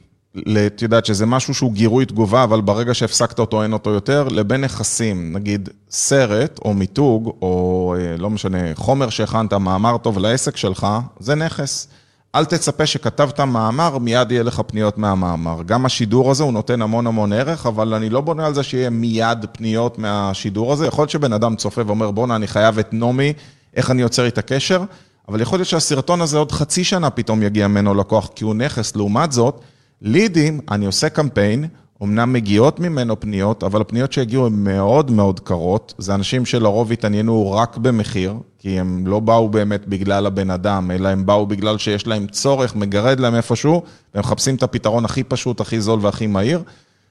את 0.67 0.83
יודעת 0.83 1.07
שזה 1.07 1.27
משהו 1.27 1.55
שהוא 1.55 1.73
גירוי 1.73 2.07
תגובה, 2.07 2.45
אבל 2.45 2.61
ברגע 2.61 2.95
שהפסקת 2.95 3.39
אותו 3.39 3.63
אין 3.63 3.73
אותו 3.73 3.91
יותר, 3.91 4.29
לבין 4.29 4.61
נכסים, 4.61 5.33
נגיד 5.33 5.69
סרט 5.91 6.59
או 6.65 6.75
מיתוג, 6.75 7.37
או 7.43 7.95
אה, 7.99 8.17
לא 8.17 8.31
משנה, 8.31 8.75
חומר 8.75 9.11
שהכנת, 9.11 9.53
מאמר 9.53 9.99
טוב 9.99 10.19
לעסק 10.19 10.57
שלך, 10.57 10.87
זה 11.21 11.35
נכס. 11.35 11.89
אל 12.35 12.45
תצפה 12.45 12.87
שכתבת 12.87 13.41
מאמר, 13.41 13.99
מיד 13.99 14.33
יהיה 14.33 14.43
לך 14.43 14.63
פניות 14.67 14.99
מהמאמר. 14.99 15.63
גם 15.67 15.87
השידור 15.87 16.31
הזה 16.31 16.43
הוא 16.43 16.53
נותן 16.53 16.83
המון 16.83 17.07
המון 17.07 17.33
ערך, 17.33 17.67
אבל 17.67 17.95
אני 17.95 18.11
לא 18.11 18.21
בונה 18.21 18.47
על 18.47 18.55
זה 18.55 18.63
שיהיה 18.63 18.91
מיד 18.91 19.47
פניות 19.53 19.99
מהשידור 19.99 20.73
הזה. 20.73 20.87
יכול 20.87 21.03
להיות 21.03 21.11
שבן 21.11 21.33
אדם 21.33 21.57
צופה 21.57 21.83
ואומר, 21.87 22.11
בואנה, 22.11 22.37
אני 22.37 22.47
חייב 22.47 22.79
את 22.79 22.95
נעמי, 22.95 23.33
איך 23.77 23.91
אני 23.91 24.03
יוצר 24.03 24.25
איתה 24.25 24.43
קשר? 24.43 24.83
אבל 25.29 25.41
יכול 25.41 25.59
להיות 25.59 25.69
שהסרטון 25.69 26.21
הזה 26.21 26.39
עוד 26.39 26.53
חצי 26.53 26.85
שנה 26.85 27.11
פתאום 27.11 27.43
יגיע 27.43 27.69
ממנו 27.69 27.95
לקוח, 27.95 28.31
כי 28.35 28.45
הוא 28.45 28.55
נכס. 28.55 28.97
לעומת 28.97 29.33
זאת, 29.33 29.61
לידים, 30.03 30.61
אני 30.71 30.87
עושה 30.87 31.09
קמפיין, 31.09 31.69
אמנם 32.03 32.33
מגיעות 32.33 32.81
ממנו 32.81 33.21
פניות, 33.21 33.65
אבל 33.65 33.81
הפניות 33.81 34.13
שהגיעו 34.13 34.47
הן 34.47 34.53
מאוד 34.53 35.11
מאוד 35.11 35.41
קרות. 35.41 35.95
זה 35.99 36.15
אנשים 36.15 36.47
שלרוב 36.47 36.93
התעניינו 36.93 37.53
רק 37.53 37.77
במחיר, 37.77 38.35
כי 38.59 38.81
הם 38.81 39.07
לא 39.07 39.21
באו 39.21 39.49
באמת 39.49 39.87
בגלל 39.87 40.27
הבן 40.27 40.51
אדם, 40.51 40.91
אלא 40.91 41.09
הם 41.09 41.27
באו 41.27 41.47
בגלל 41.47 41.79
שיש 41.79 42.07
להם 42.07 42.27
צורך, 42.27 42.77
מגרד 42.77 43.21
להם 43.21 43.35
איפשהו, 43.35 43.83
והם 44.15 44.25
מחפשים 44.25 44.55
את 44.55 44.63
הפתרון 44.63 45.05
הכי 45.05 45.25
פשוט, 45.25 45.61
הכי 45.61 45.81
זול 45.81 45.99
והכי 46.03 46.27
מהיר. 46.27 46.63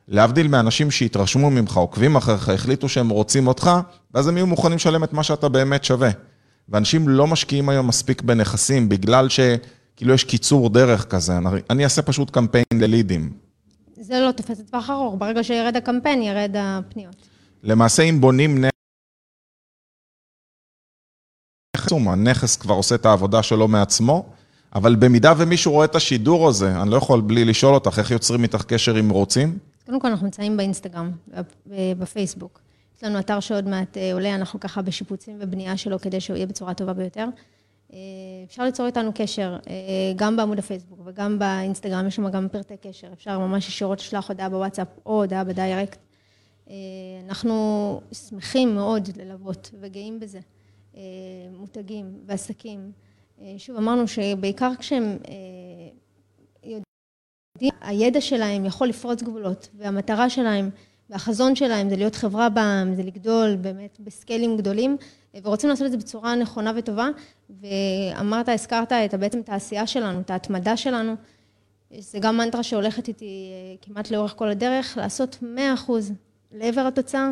להבדיל 0.07 0.47
מאנשים 0.47 0.91
שהתרשמו 0.91 1.49
ממך, 1.49 1.77
עוקבים 1.77 2.15
אחריך, 2.15 2.49
החליטו 2.49 2.89
שהם 2.89 3.09
רוצים 3.09 3.47
אותך, 3.47 3.71
ואז 4.13 4.27
הם 4.27 4.37
יהיו 4.37 4.47
מוכנים 4.47 4.75
לשלם 4.75 5.03
את 5.03 5.13
מה 5.13 5.23
שאתה 5.23 5.49
באמת 5.49 5.83
שווה. 5.83 6.09
ואנשים 6.69 7.09
לא 7.09 7.27
משקיעים 7.27 7.69
היום 7.69 7.87
מספיק 7.87 8.21
בנכסים, 8.21 8.89
בגלל 8.89 9.29
שכאילו 9.29 10.13
יש 10.13 10.23
קיצור 10.23 10.69
דרך 10.69 11.05
כזה. 11.05 11.33
אני 11.69 11.83
אעשה 11.83 12.01
פשוט 12.01 12.29
קמפיין 12.29 12.65
ללידים. 12.73 13.46
זה 13.99 14.19
לא 14.19 14.31
תופס 14.31 14.59
לטווח 14.59 14.89
ארוך, 14.89 15.15
ברגע 15.17 15.43
שירד 15.43 15.75
הקמפיין, 15.75 16.21
ירד 16.21 16.55
הפניות. 16.57 17.27
למעשה, 17.63 18.03
אם 18.03 18.21
בונים 18.21 18.65
נכס, 18.65 18.71
הנכס 21.91 22.55
כבר 22.55 22.73
עושה 22.73 22.95
את 22.95 23.05
העבודה 23.05 23.43
שלו 23.43 23.67
מעצמו, 23.67 24.25
אבל 24.75 24.95
במידה 24.95 25.33
ומישהו 25.37 25.71
רואה 25.71 25.85
את 25.85 25.95
השידור 25.95 26.47
הזה, 26.47 26.81
אני 26.81 26.89
לא 26.89 26.97
יכול 26.97 27.21
בלי 27.21 27.45
לשאול 27.45 27.73
אותך, 27.73 27.99
איך 27.99 28.11
יוצרים 28.11 28.43
איתך 28.43 28.63
קשר 28.67 28.99
אם 28.99 29.09
רוצים? 29.09 29.57
קודם 29.85 29.99
כל, 29.99 30.07
אנחנו 30.07 30.25
נמצאים 30.25 30.57
באינסטגרם, 30.57 31.11
בפייסבוק. 31.99 32.59
יש 32.97 33.03
לנו 33.03 33.19
אתר 33.19 33.39
שעוד 33.39 33.67
מעט 33.67 33.97
אה, 33.97 34.13
עולה, 34.13 34.35
אנחנו 34.35 34.59
ככה 34.59 34.81
בשיפוצים 34.81 35.37
ובנייה 35.39 35.77
שלו 35.77 35.99
כדי 35.99 36.19
שהוא 36.19 36.35
יהיה 36.35 36.45
בצורה 36.47 36.73
טובה 36.73 36.93
ביותר. 36.93 37.25
אה, 37.93 37.99
אפשר 38.45 38.63
ליצור 38.63 38.85
איתנו 38.85 39.11
קשר, 39.15 39.57
אה, 39.69 39.73
גם 40.15 40.37
בעמוד 40.37 40.59
הפייסבוק 40.59 40.99
וגם 41.05 41.39
באינסטגרם, 41.39 42.07
יש 42.07 42.15
שם 42.15 42.29
גם 42.29 42.47
פרטי 42.49 42.77
קשר, 42.77 43.07
אפשר 43.13 43.39
ממש 43.39 43.67
ישירות 43.67 43.99
לשלוח 43.99 44.29
הודעה 44.29 44.49
בוואטסאפ 44.49 44.87
או 45.05 45.21
הודעה 45.21 45.43
בדיירקט. 45.43 45.99
אנחנו 47.25 48.01
שמחים 48.11 48.75
מאוד 48.75 49.09
ללוות 49.17 49.71
וגאים 49.79 50.19
בזה, 50.19 50.39
מותגים 51.57 52.19
ועסקים. 52.25 52.91
שוב, 53.57 53.77
אמרנו 53.77 54.07
שבעיקר 54.07 54.71
כשהם 54.79 55.17
יודעים, 56.63 57.73
הידע 57.81 58.21
שלהם 58.21 58.65
יכול 58.65 58.87
לפרוץ 58.87 59.23
גבולות, 59.23 59.69
והמטרה 59.77 60.29
שלהם 60.29 60.69
והחזון 61.09 61.55
שלהם 61.55 61.89
זה 61.89 61.95
להיות 61.95 62.15
חברה 62.15 62.49
בעם, 62.49 62.95
זה 62.95 63.03
לגדול 63.03 63.55
באמת 63.55 63.97
בסקיילים 63.99 64.57
גדולים, 64.57 64.97
ורוצים 65.43 65.69
לעשות 65.69 65.85
את 65.85 65.91
זה 65.91 65.97
בצורה 65.97 66.35
נכונה 66.35 66.71
וטובה. 66.75 67.09
ואמרת, 67.61 68.49
הזכרת 68.49 68.91
את 68.91 69.13
בעצם 69.13 69.39
את 69.39 69.49
העשייה 69.49 69.87
שלנו, 69.87 70.19
את 70.19 70.29
ההתמדה 70.29 70.77
שלנו. 70.77 71.15
זה 71.99 72.19
גם 72.19 72.37
מנטרה 72.37 72.63
שהולכת 72.63 73.07
איתי 73.07 73.49
אה, 73.51 73.75
כמעט 73.81 74.11
לאורך 74.11 74.33
כל 74.37 74.49
הדרך, 74.49 74.97
לעשות 74.97 75.37
100% 75.87 75.91
לעבר 76.51 76.81
התוצאה, 76.81 77.29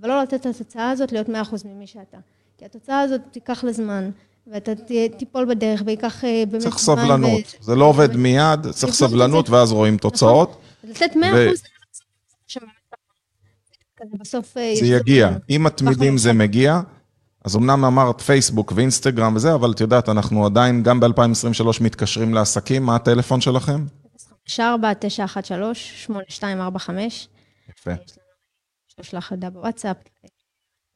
אבל 0.00 0.08
לא 0.08 0.22
לתת 0.22 0.40
את 0.40 0.46
התוצאה 0.46 0.90
הזאת 0.90 1.12
להיות 1.12 1.28
100% 1.28 1.30
ממי 1.64 1.86
שאתה. 1.86 2.18
כי 2.58 2.64
התוצאה 2.64 3.00
הזאת 3.00 3.20
תיקח 3.30 3.64
לזמן, 3.64 4.10
ואתה 4.46 4.72
תיפול 5.18 5.44
בדרך 5.44 5.82
ויקח 5.86 6.24
אה, 6.24 6.44
באמת 6.50 6.62
צריך 6.62 6.78
סבלנות, 6.78 7.54
ו... 7.60 7.64
זה 7.64 7.74
לא 7.74 7.84
עובד 7.84 8.16
מיד, 8.16 8.70
צריך 8.70 8.94
סבלנות 8.94 9.50
ואז 9.50 9.72
רואים 9.72 9.96
תוצאות. 9.96 10.60
נכון, 10.84 10.90
לתת 10.90 11.16
100% 11.16 11.18
ו... 11.34 11.48
כזה 13.96 14.16
בסוף... 14.20 14.56
אה, 14.56 14.74
זה 14.80 14.86
יגיע. 14.86 15.30
אם 15.50 15.62
מתמידים 15.64 16.18
זה 16.18 16.32
מגיע, 16.32 16.80
אז 17.44 17.56
אמנם 17.56 17.84
אמרת 17.84 18.20
פייסבוק 18.20 18.72
ואינסטגרם 18.76 19.36
וזה, 19.36 19.54
אבל 19.54 19.72
את 19.72 19.80
יודעת, 19.80 20.08
אנחנו 20.08 20.46
עדיין 20.46 20.82
גם 20.82 21.00
ב-2023 21.00 21.64
מתקשרים 21.80 22.34
לעסקים. 22.34 22.82
מה 22.82 22.96
הטלפון 22.96 23.40
שלכם? 23.40 23.84
54-913-8245. 24.48 24.52
יפה. 27.70 27.90
יש 29.00 29.14
לך 29.14 29.30
הודעה 29.30 29.50
בוואטסאפ. 29.50 29.96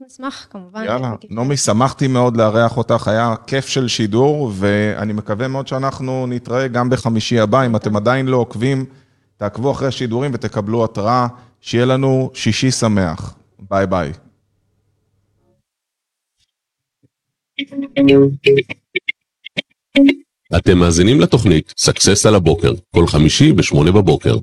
נשמח, 0.00 0.46
כמובן. 0.50 0.85
יאללה, 0.85 1.12
נעמי, 1.30 1.56
שמחתי 1.56 2.06
מאוד 2.06 2.37
לארח 2.37 2.76
אותך, 2.76 3.09
היה 3.09 3.35
כיף 3.46 3.66
של 3.66 3.88
שידור, 3.88 4.52
ואני 4.54 5.12
מקווה 5.12 5.48
מאוד 5.48 5.68
שאנחנו 5.68 6.26
נתראה 6.26 6.68
גם 6.68 6.90
בחמישי 6.90 7.40
הבא. 7.40 7.66
אם 7.66 7.76
אתם 7.76 7.96
עדיין 7.96 8.26
לא 8.26 8.37
עוקבים, 8.37 8.85
תעקבו 9.37 9.72
אחרי 9.72 9.88
השידורים 9.88 10.30
ותקבלו 10.35 10.85
התראה. 10.85 11.26
שיהיה 11.61 11.85
לנו 11.85 12.30
שישי 12.35 12.70
שמח. 12.70 13.35
ביי 13.70 13.87
ביי. 13.87 14.12
אתם 20.57 20.79
מאזינים 20.79 21.21
לתוכנית 21.21 21.75
סאקסס 21.79 22.27
על 22.27 22.35
הבוקר, 22.35 22.75
כל 22.95 23.07
חמישי 23.07 23.53
בשמונה 23.53 23.92
בבוקר. 23.92 24.37